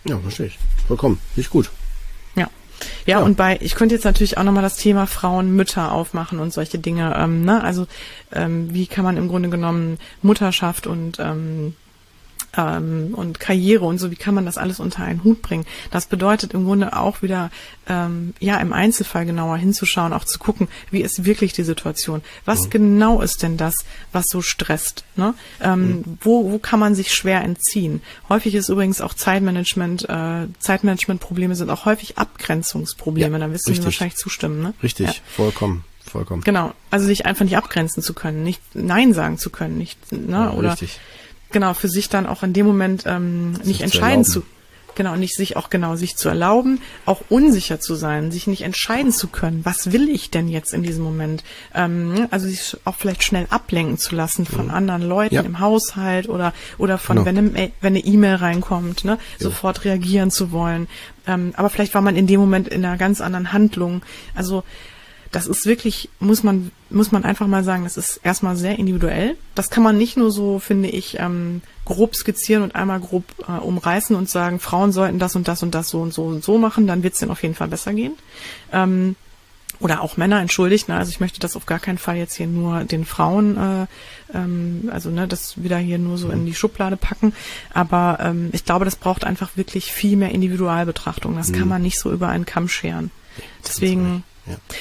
Ja, 0.05 0.19
verstehe 0.19 0.47
ich. 0.47 0.59
Vollkommen. 0.87 1.19
Nicht 1.37 1.51
gut. 1.51 1.71
Ja. 2.35 2.49
Ja, 3.07 3.19
ja, 3.19 3.25
und 3.25 3.37
bei, 3.37 3.59
ich 3.61 3.75
könnte 3.75 3.95
jetzt 3.95 4.05
natürlich 4.05 4.39
auch 4.39 4.45
nochmal 4.45 4.63
das 4.63 4.77
Thema 4.77 5.07
Frauen, 5.07 5.57
Mütter 5.57 5.93
aufmachen 5.93 6.39
und 6.39 6.53
solche 6.53 6.79
Dinge. 6.79 7.17
Ähm, 7.19 7.45
ne? 7.45 7.63
Also 7.65 7.87
ähm, 8.33 8.73
wie 8.73 8.87
kann 8.87 9.05
man 9.05 9.17
im 9.17 9.29
Grunde 9.29 9.49
genommen 9.49 9.99
Mutterschaft 10.23 10.87
und 10.87 11.19
ähm, 11.19 11.75
ähm, 12.57 13.13
und 13.15 13.41
Karriere 13.41 13.85
und 13.85 13.99
so, 13.99 14.11
wie 14.11 14.17
kann 14.17 14.35
man 14.35 14.47
das 14.47 14.59
alles 14.59 14.81
unter 14.81 15.03
einen 15.03 15.25
Hut 15.25 15.43
bringen? 15.43 15.67
Das 15.91 16.07
bedeutet 16.07 16.55
im 16.55 16.65
Grunde 16.65 16.97
auch 16.97 17.23
wieder, 17.23 17.51
ähm, 17.89 18.35
ja, 18.41 18.59
im 18.59 18.73
Einzelfall 18.73 19.27
genauer 19.27 19.57
hinzuschauen, 19.57 20.13
auch 20.13 20.25
zu 20.25 20.39
gucken, 20.39 20.69
wie 20.91 21.03
ist 21.03 21.25
wirklich 21.25 21.53
die 21.53 21.63
Situation? 21.63 22.23
Was 22.45 22.67
mhm. 22.67 22.71
genau 22.71 23.21
ist 23.21 23.43
denn 23.43 23.57
das, 23.57 23.75
was 24.13 24.27
so 24.29 24.43
stresst? 24.43 25.05
Ne? 25.17 25.35
Ähm, 25.61 25.89
mhm. 25.89 26.19
wo, 26.21 26.51
wo 26.51 26.59
kann 26.59 26.81
man 26.81 26.95
sich 26.95 27.13
schwer 27.13 27.43
entziehen? 27.43 28.03
Häufig 28.29 28.55
ist 28.55 28.69
übrigens 28.69 29.01
auch 29.01 29.15
Zeitmanagement, 29.15 30.09
äh, 30.09 30.47
Zeitmanagementprobleme 30.59 31.55
sind 31.55 31.71
auch 31.71 31.85
häufig 31.85 32.19
Abgrenzungsprobleme, 32.19 33.39
ja, 33.39 33.47
da 33.47 33.53
wirst 33.53 33.69
du 33.69 33.73
mir 33.73 33.85
wahrscheinlich 33.85 34.17
zustimmen. 34.17 34.63
Ne? 34.63 34.75
Richtig, 34.83 35.07
ja. 35.07 35.15
vollkommen 35.37 35.85
vollkommen. 36.09 36.43
Genau, 36.43 36.73
also 36.91 37.07
sich 37.07 37.27
einfach 37.27 37.45
nicht 37.45 37.59
abgrenzen 37.59 38.03
zu 38.03 38.15
können, 38.15 38.43
nicht 38.43 38.63
Nein 38.73 39.13
sagen 39.13 39.37
zu 39.37 39.51
können, 39.51 39.77
nicht, 39.77 40.11
ne, 40.11 40.33
ja, 40.33 40.51
oder 40.53 40.73
richtig 40.73 40.99
genau 41.51 41.75
für 41.75 41.89
sich 41.89 42.09
dann 42.09 42.27
auch 42.27 42.43
in 42.43 42.53
dem 42.53 42.67
Moment 42.67 43.05
ähm, 43.07 43.53
nicht 43.65 43.81
entscheiden 43.83 44.25
zu, 44.25 44.43
genau 44.99 45.17
nicht 45.17 45.35
sich 45.35 45.57
auch 45.57 45.71
genau 45.71 45.97
sich 45.97 46.17
zu 46.17 46.29
erlauben, 46.29 46.83
auch 47.07 47.23
unsicher 47.31 47.81
zu 47.81 47.95
sein, 47.95 48.31
sich 48.31 48.47
nicht 48.47 48.63
entscheiden 48.63 49.13
zu 49.13 49.29
können, 49.29 49.65
was 49.65 49.93
will 49.93 50.11
ich 50.11 50.31
denn 50.31 50.49
jetzt 50.49 50.75
in 50.75 50.83
diesem 50.83 51.05
Moment, 51.05 51.45
ähm, 51.75 52.27
also 52.31 52.49
sich 52.49 52.77
auch 52.85 52.97
vielleicht 52.97 53.23
schnell 53.23 53.47
ablenken 53.49 53.97
zu 53.97 54.15
lassen 54.15 54.45
von 54.45 54.67
mhm. 54.67 54.75
anderen 54.75 55.03
Leuten 55.03 55.37
ja. 55.37 55.43
im 55.43 55.61
Haushalt 55.61 56.29
oder 56.29 56.53
oder 56.77 56.99
von 56.99 57.17
genau. 57.17 57.27
wenn 57.27 57.39
eine 57.39 57.73
wenn 57.81 57.95
eine 57.95 58.05
E-Mail 58.05 58.35
reinkommt, 58.35 59.05
ne, 59.05 59.13
ja. 59.13 59.19
sofort 59.39 59.85
reagieren 59.85 60.31
zu 60.31 60.51
wollen, 60.51 60.89
ähm, 61.27 61.53
aber 61.57 61.71
vielleicht 61.71 61.95
war 61.95 62.03
man 62.03 62.17
in 62.17 62.27
dem 62.27 62.41
Moment 62.41 62.69
in 62.69 62.85
einer 62.85 62.99
ganz 62.99 63.21
anderen 63.21 63.53
Handlung, 63.53 64.03
also 64.35 64.65
das 65.31 65.47
ist 65.47 65.67
wirklich, 65.67 66.09
muss 66.21 66.43
man, 66.43 66.71
muss 66.91 67.13
man 67.13 67.25
einfach 67.25 67.47
mal 67.47 67.65
sagen, 67.65 67.85
das 67.85 67.97
ist 67.97 68.21
erstmal 68.23 68.57
sehr 68.57 68.79
individuell. 68.79 69.37
Das 69.55 69.71
kann 69.71 69.83
man 69.83 69.99
nicht 69.99 70.17
nur 70.17 70.31
so, 70.31 70.59
finde 70.59 70.89
ich, 70.89 71.19
ähm, 71.19 71.61
grob 71.85 72.15
skizzieren 72.15 72.63
und 72.63 72.75
einmal 72.75 73.01
grob 73.01 73.25
äh, 73.47 73.53
umreißen 73.53 74.17
und 74.17 74.29
sagen, 74.29 74.59
Frauen 74.59 74.93
sollten 74.93 75.19
das 75.19 75.37
und 75.37 75.49
das 75.49 75.63
und 75.63 75.75
das 75.75 75.89
so 75.89 76.01
und 76.01 76.15
so 76.15 76.25
und 76.25 76.45
so 76.45 76.59
machen, 76.59 76.87
dann 76.87 77.03
wird 77.03 77.15
es 77.15 77.21
denen 77.21 77.31
auf 77.31 77.43
jeden 77.43 77.55
Fall 77.55 77.69
besser 77.69 77.93
gehen. 77.93 78.15
Ähm, 78.73 79.17
oder 79.81 80.01
auch 80.03 80.17
Männer, 80.17 80.41
entschuldigt, 80.41 80.89
ne? 80.89 80.97
also 80.97 81.11
ich 81.11 81.21
möchte 81.21 81.39
das 81.39 81.55
auf 81.55 81.67
gar 81.67 81.79
keinen 81.79 81.99
Fall 81.99 82.17
jetzt 82.17 82.35
hier 82.35 82.49
nur 82.49 82.85
den 82.85 83.05
Frauen, 83.05 83.57
äh, 83.57 83.87
ähm, 84.37 84.89
also 84.93 85.11
ne, 85.11 85.29
das 85.29 85.63
wieder 85.63 85.79
hier 85.79 85.99
nur 85.99 86.19
so 86.19 86.31
in 86.31 86.47
die 86.47 86.55
Schublade 86.55 86.97
packen. 86.97 87.33
Aber 87.73 88.19
ähm, 88.21 88.49
ich 88.53 88.65
glaube, 88.65 88.85
das 88.85 88.97
braucht 88.97 89.25
einfach 89.25 89.57
wirklich 89.57 89.93
viel 89.93 90.17
mehr 90.17 90.33
Individualbetrachtung. 90.33 91.37
Das 91.37 91.49
mhm. 91.49 91.59
kann 91.59 91.69
man 91.69 91.83
nicht 91.83 91.99
so 92.01 92.11
über 92.11 92.29
einen 92.29 92.45
Kamm 92.45 92.69
scheren. 92.69 93.13
Deswegen 93.65 94.25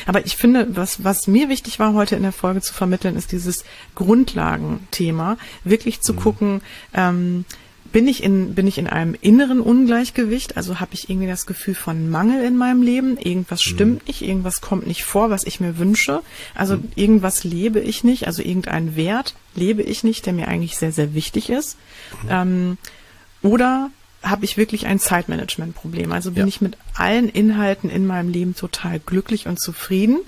aber 0.06 0.26
ich 0.26 0.38
finde, 0.38 0.76
was, 0.76 1.04
was 1.04 1.28
mir 1.28 1.50
wichtig 1.50 1.80
war, 1.80 1.94
heute 1.94 2.16
in 2.16 2.24
der 2.24 2.32
Folge 2.32 2.62
zu 2.62 2.74
vermitteln, 2.74 3.16
ist 3.16 3.32
dieses 3.32 3.64
Grundlagenthema, 3.96 5.38
wirklich 5.64 6.02
zu 6.02 6.14
mhm. 6.14 6.18
gucken, 6.18 6.62
ähm, 6.94 7.46
bin 7.92 8.08
ich 8.08 8.24
in 8.24 8.54
bin 8.54 8.68
ich 8.68 8.78
in 8.78 8.88
einem 8.88 9.16
inneren 9.20 9.62
Ungleichgewicht, 9.62 10.58
also 10.58 10.80
habe 10.80 10.94
ich 10.94 11.10
irgendwie 11.10 11.28
das 11.28 11.46
Gefühl 11.46 11.76
von 11.76 12.10
Mangel 12.10 12.44
in 12.44 12.58
meinem 12.58 12.82
Leben, 12.82 13.18
irgendwas 13.18 13.66
mhm. 13.66 13.70
stimmt 13.70 14.08
nicht, 14.08 14.22
irgendwas 14.22 14.62
kommt 14.62 14.88
nicht 14.88 15.04
vor, 15.04 15.30
was 15.30 15.46
ich 15.46 15.60
mir 15.60 15.78
wünsche, 15.78 16.22
also 16.54 16.78
mhm. 16.78 16.92
irgendwas 16.96 17.44
lebe 17.44 17.80
ich 17.80 18.04
nicht, 18.04 18.28
also 18.28 18.42
irgendeinen 18.42 18.96
Wert 18.96 19.36
lebe 19.56 19.82
ich 19.84 20.04
nicht, 20.04 20.26
der 20.26 20.34
mir 20.34 20.48
eigentlich 20.48 20.78
sehr 20.78 20.92
sehr 20.92 21.14
wichtig 21.14 21.50
ist, 21.50 21.78
mhm. 22.24 22.30
ähm, 22.30 22.78
oder 23.42 23.90
habe 24.30 24.46
ich 24.46 24.58
wirklich 24.58 24.86
ein 24.86 25.00
Zeitmanagement-Problem. 25.00 26.12
Also 26.12 26.32
bin 26.32 26.44
ja. 26.44 26.48
ich 26.48 26.62
mit 26.62 26.78
allen 26.96 27.30
Inhalten 27.30 27.90
in 27.90 28.06
meinem 28.06 28.30
Leben 28.30 28.56
total 28.56 29.00
glücklich 29.00 29.48
und 29.48 29.60
zufrieden, 29.60 30.20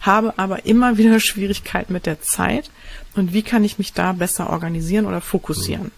habe 0.00 0.38
aber 0.38 0.66
immer 0.66 0.98
wieder 0.98 1.20
Schwierigkeiten 1.20 1.92
mit 1.92 2.06
der 2.06 2.20
Zeit. 2.22 2.70
Und 3.14 3.32
wie 3.32 3.42
kann 3.42 3.64
ich 3.64 3.78
mich 3.78 3.92
da 3.92 4.12
besser 4.12 4.50
organisieren 4.50 5.06
oder 5.06 5.20
fokussieren? 5.20 5.92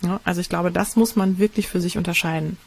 Mhm. 0.00 0.08
Ja, 0.08 0.20
also 0.24 0.40
ich 0.40 0.48
glaube, 0.48 0.70
das 0.70 0.96
muss 0.96 1.16
man 1.16 1.38
wirklich 1.38 1.68
für 1.68 1.80
sich 1.80 1.96
unterscheiden. 1.96 2.58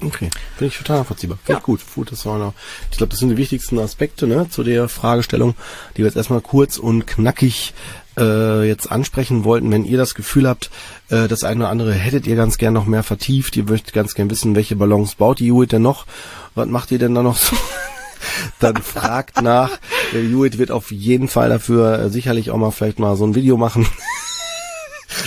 Okay, 0.00 0.30
finde 0.56 0.66
ich 0.66 0.76
total 0.78 0.98
nachvollziehbar. 0.98 1.38
Finde 1.38 1.52
ja. 1.52 1.58
ich 1.58 1.64
gut. 1.64 1.80
gut 1.94 2.10
das 2.10 2.26
war 2.26 2.38
noch, 2.38 2.54
ich 2.90 2.98
glaube, 2.98 3.10
das 3.10 3.20
sind 3.20 3.28
die 3.30 3.36
wichtigsten 3.36 3.78
Aspekte 3.78 4.26
ne, 4.26 4.48
zu 4.50 4.64
der 4.64 4.88
Fragestellung, 4.88 5.54
die 5.96 5.98
wir 5.98 6.06
jetzt 6.06 6.16
erstmal 6.16 6.40
kurz 6.40 6.78
und 6.78 7.06
knackig 7.06 7.74
äh, 8.18 8.66
jetzt 8.66 8.90
ansprechen 8.90 9.44
wollten. 9.44 9.70
Wenn 9.70 9.84
ihr 9.84 9.98
das 9.98 10.14
Gefühl 10.14 10.48
habt, 10.48 10.70
äh, 11.08 11.28
das 11.28 11.44
eine 11.44 11.60
oder 11.60 11.70
andere 11.70 11.92
hättet 11.92 12.26
ihr 12.26 12.36
ganz 12.36 12.58
gern 12.58 12.74
noch 12.74 12.86
mehr 12.86 13.02
vertieft, 13.02 13.56
ihr 13.56 13.64
möchtet 13.64 13.94
ganz 13.94 14.14
gern 14.14 14.30
wissen, 14.30 14.54
welche 14.54 14.76
Ballons 14.76 15.14
baut 15.14 15.40
die 15.40 15.52
Hewitt 15.52 15.72
denn 15.72 15.82
noch, 15.82 16.06
was 16.54 16.68
macht 16.68 16.90
ihr 16.90 16.98
denn 16.98 17.14
da 17.14 17.22
noch 17.22 17.36
so? 17.36 17.56
dann 18.60 18.76
fragt 18.76 19.42
nach. 19.42 19.70
Der 20.12 20.22
Hewitt 20.22 20.58
wird 20.58 20.70
auf 20.70 20.90
jeden 20.90 21.28
Fall 21.28 21.48
dafür 21.48 21.98
äh, 21.98 22.10
sicherlich 22.10 22.50
auch 22.50 22.56
mal 22.56 22.70
vielleicht 22.70 22.98
mal 22.98 23.16
so 23.16 23.26
ein 23.26 23.34
Video 23.34 23.56
machen. 23.56 23.86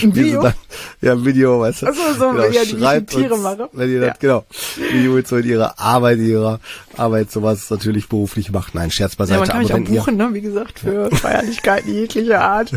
Ein 0.02 0.14
Video? 0.14 0.42
Dann, 0.42 0.54
ja, 1.00 1.12
ein 1.12 1.24
Video, 1.24 1.60
weißt 1.60 1.82
du. 1.82 1.86
Achso, 1.86 2.00
so, 2.18 2.30
genau, 2.30 2.44
ja, 2.44 2.64
schreibt 2.64 3.12
die 3.12 3.16
Tiere 3.16 3.34
uns, 3.34 3.42
mache. 3.42 3.68
Wenn 3.72 3.90
ihr 3.90 4.00
ja. 4.00 4.08
das, 4.08 4.18
genau, 4.18 4.44
Video 4.76 5.16
jetzt 5.16 5.28
so 5.28 5.36
in 5.36 5.46
ihrer 5.46 5.78
Arbeit, 5.78 6.18
ihrer 6.18 6.60
Arbeit 6.96 7.30
sowas 7.30 7.70
natürlich 7.70 8.08
beruflich 8.08 8.50
macht. 8.50 8.74
Nein, 8.74 8.90
Scherz 8.90 9.16
beiseite. 9.16 9.34
Ja, 9.34 9.40
man 9.40 9.48
kann 9.48 9.82
mich 9.82 9.98
auch 9.98 10.04
buchen, 10.04 10.16
ne, 10.16 10.30
wie 10.32 10.40
gesagt, 10.40 10.80
für 10.80 11.10
Feierlichkeiten 11.10 11.92
jeglicher 11.92 12.42
Art. 12.42 12.72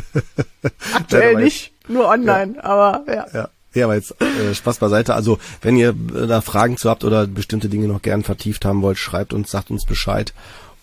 Aktuell 0.94 1.36
nicht, 1.36 1.74
nur 1.88 2.08
online, 2.08 2.56
ja. 2.56 2.64
aber 2.64 3.04
ja. 3.08 3.26
ja. 3.34 3.50
Ja, 3.74 3.86
aber 3.86 3.96
jetzt 3.96 4.20
äh, 4.22 4.54
Spaß 4.54 4.80
beiseite. 4.80 5.14
Also 5.14 5.40
wenn 5.62 5.78
ihr 5.78 5.90
äh, 5.90 6.28
da 6.28 6.42
Fragen 6.42 6.76
zu 6.76 6.90
habt 6.90 7.06
oder 7.06 7.26
bestimmte 7.26 7.70
Dinge 7.70 7.88
noch 7.88 8.02
gern 8.02 8.22
vertieft 8.24 8.66
haben 8.66 8.82
wollt, 8.82 8.98
schreibt 8.98 9.34
uns, 9.34 9.50
sagt 9.50 9.72
uns 9.72 9.86
Bescheid. 9.86 10.34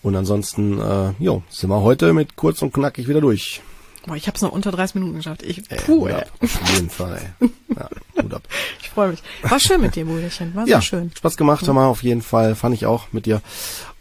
Und 0.01 0.15
ansonsten, 0.15 0.79
äh, 0.79 1.11
jo, 1.19 1.43
sind 1.49 1.69
wir 1.69 1.81
heute 1.81 2.13
mit 2.13 2.35
kurz 2.35 2.61
und 2.61 2.73
knackig 2.73 3.07
wieder 3.07 3.21
durch. 3.21 3.61
Boah, 4.05 4.15
ich 4.15 4.27
habe 4.27 4.35
es 4.35 4.41
noch 4.41 4.51
unter 4.51 4.71
30 4.71 4.95
Minuten 4.95 5.17
geschafft. 5.17 5.43
Ich, 5.43 5.67
puh, 5.85 6.07
ey, 6.07 6.15
ey. 6.15 6.23
Auf 6.41 6.73
jeden 6.73 6.89
Fall, 6.89 7.19
ey. 7.39 7.49
Ja, 7.75 7.89
gut 8.21 8.33
ab. 8.33 8.43
Ich 8.81 8.89
freue 8.89 9.09
mich. 9.09 9.21
War 9.43 9.59
schön 9.59 9.81
mit 9.81 9.95
dir, 9.95 10.05
Brüderchen. 10.05 10.55
War 10.55 10.67
ja, 10.67 10.77
sehr 10.77 10.81
schön. 10.81 11.11
Spaß 11.15 11.37
gemacht, 11.37 11.65
ja. 11.65 11.73
mal 11.73 11.85
auf 11.85 12.01
jeden 12.01 12.23
Fall. 12.23 12.55
Fand 12.55 12.73
ich 12.73 12.87
auch 12.87 13.11
mit 13.11 13.27
dir. 13.27 13.41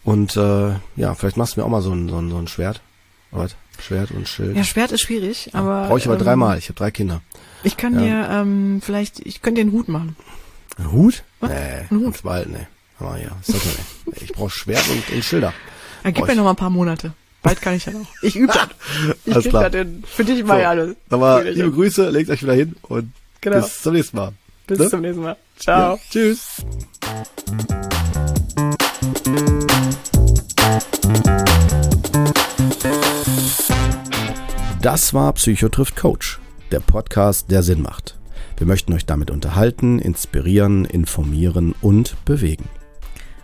Und 0.03 0.35
äh, 0.37 0.71
ja, 0.97 1.15
vielleicht 1.15 1.37
machst 1.37 1.57
du 1.57 1.61
mir 1.61 1.67
auch 1.67 1.71
mal 1.71 1.83
so 1.83 1.93
ein, 1.93 2.09
so 2.09 2.19
ein, 2.19 2.31
so 2.31 2.39
ein 2.39 2.49
Schwert. 2.49 2.81
Was? 3.31 3.55
Schwert 3.79 4.11
und 4.11 4.27
Schild. 4.27 4.57
Ja, 4.57 4.65
Schwert 4.65 4.93
ist 4.93 5.03
schwierig, 5.03 5.51
ja, 5.53 5.61
aber. 5.61 5.89
Brauche 5.89 5.99
ich 5.99 6.07
aber 6.07 6.17
ähm, 6.17 6.25
dreimal. 6.25 6.59
Ich 6.59 6.69
habe 6.69 6.79
drei 6.79 6.91
Kinder. 6.91 7.21
Ich 7.63 7.77
kann 7.77 7.95
ja. 7.95 8.01
dir 8.01 8.29
ähm, 8.31 8.81
vielleicht, 8.83 9.21
ich 9.21 9.43
könnte 9.43 9.61
dir 9.61 9.69
einen 9.69 9.73
Hut 9.73 9.89
machen. 9.89 10.17
Ein 10.79 10.91
Hut? 10.91 11.25
Was? 11.41 11.51
Nee, 11.51 11.87
ein 11.91 11.99
Hut. 11.99 12.23
Bald, 12.23 12.49
nee. 12.49 12.67
Aber 12.99 13.19
ja, 13.19 13.37
ist 13.41 13.55
das 13.55 13.65
nee. 14.07 14.13
Ich 14.23 14.33
brauche 14.33 14.51
Schwert 14.51 14.89
und, 14.89 15.15
und 15.15 15.25
Schilder. 15.25 15.53
Ja, 16.05 16.11
gib 16.11 16.27
mir 16.27 16.35
noch 16.35 16.45
mal 16.45 16.51
ein 16.51 16.57
paar 16.57 16.71
Monate. 16.71 17.13
Bald 17.43 17.63
kann 17.63 17.75
ich 17.75 17.87
ja 17.87 17.93
noch. 17.93 18.07
Ich 18.23 18.37
übe 18.37 18.53
das. 18.53 18.69
Ich 19.25 19.35
alles 19.35 19.49
klar. 19.49 19.71
das 19.71 19.87
Für 20.07 20.25
dich 20.25 20.45
mal 20.45 20.57
so, 20.57 20.61
ja 20.63 20.71
alles. 20.71 20.97
Aber 21.11 21.45
liebe 21.45 21.71
Grüße, 21.71 22.11
legt 22.11 22.31
euch 22.31 22.43
wieder 22.43 22.55
hin 22.55 22.75
und 22.83 23.13
genau. 23.41 23.61
bis 23.61 23.83
zum 23.83 23.95
nächsten 23.95 24.17
Mal. 24.17 24.33
Bis 24.67 24.79
ne? 24.79 24.89
zum 24.89 25.01
nächsten 25.01 25.23
Mal. 25.23 25.37
Ciao. 25.59 25.95
Ja, 25.95 26.01
tschüss. 26.11 26.65
Das 34.83 35.15
war 35.15 35.33
Psycho 35.35 35.69
trifft 35.69 35.97
Coach, 35.97 36.41
der 36.71 36.81
Podcast, 36.81 37.51
der 37.51 37.63
Sinn 37.63 37.83
macht. 37.83 38.17
Wir 38.57 38.67
möchten 38.67 38.93
euch 38.93 39.07
damit 39.07 39.31
unterhalten, 39.31 39.99
inspirieren, 40.01 40.85
informieren 40.85 41.75
und 41.81 42.17
bewegen. 42.25 42.69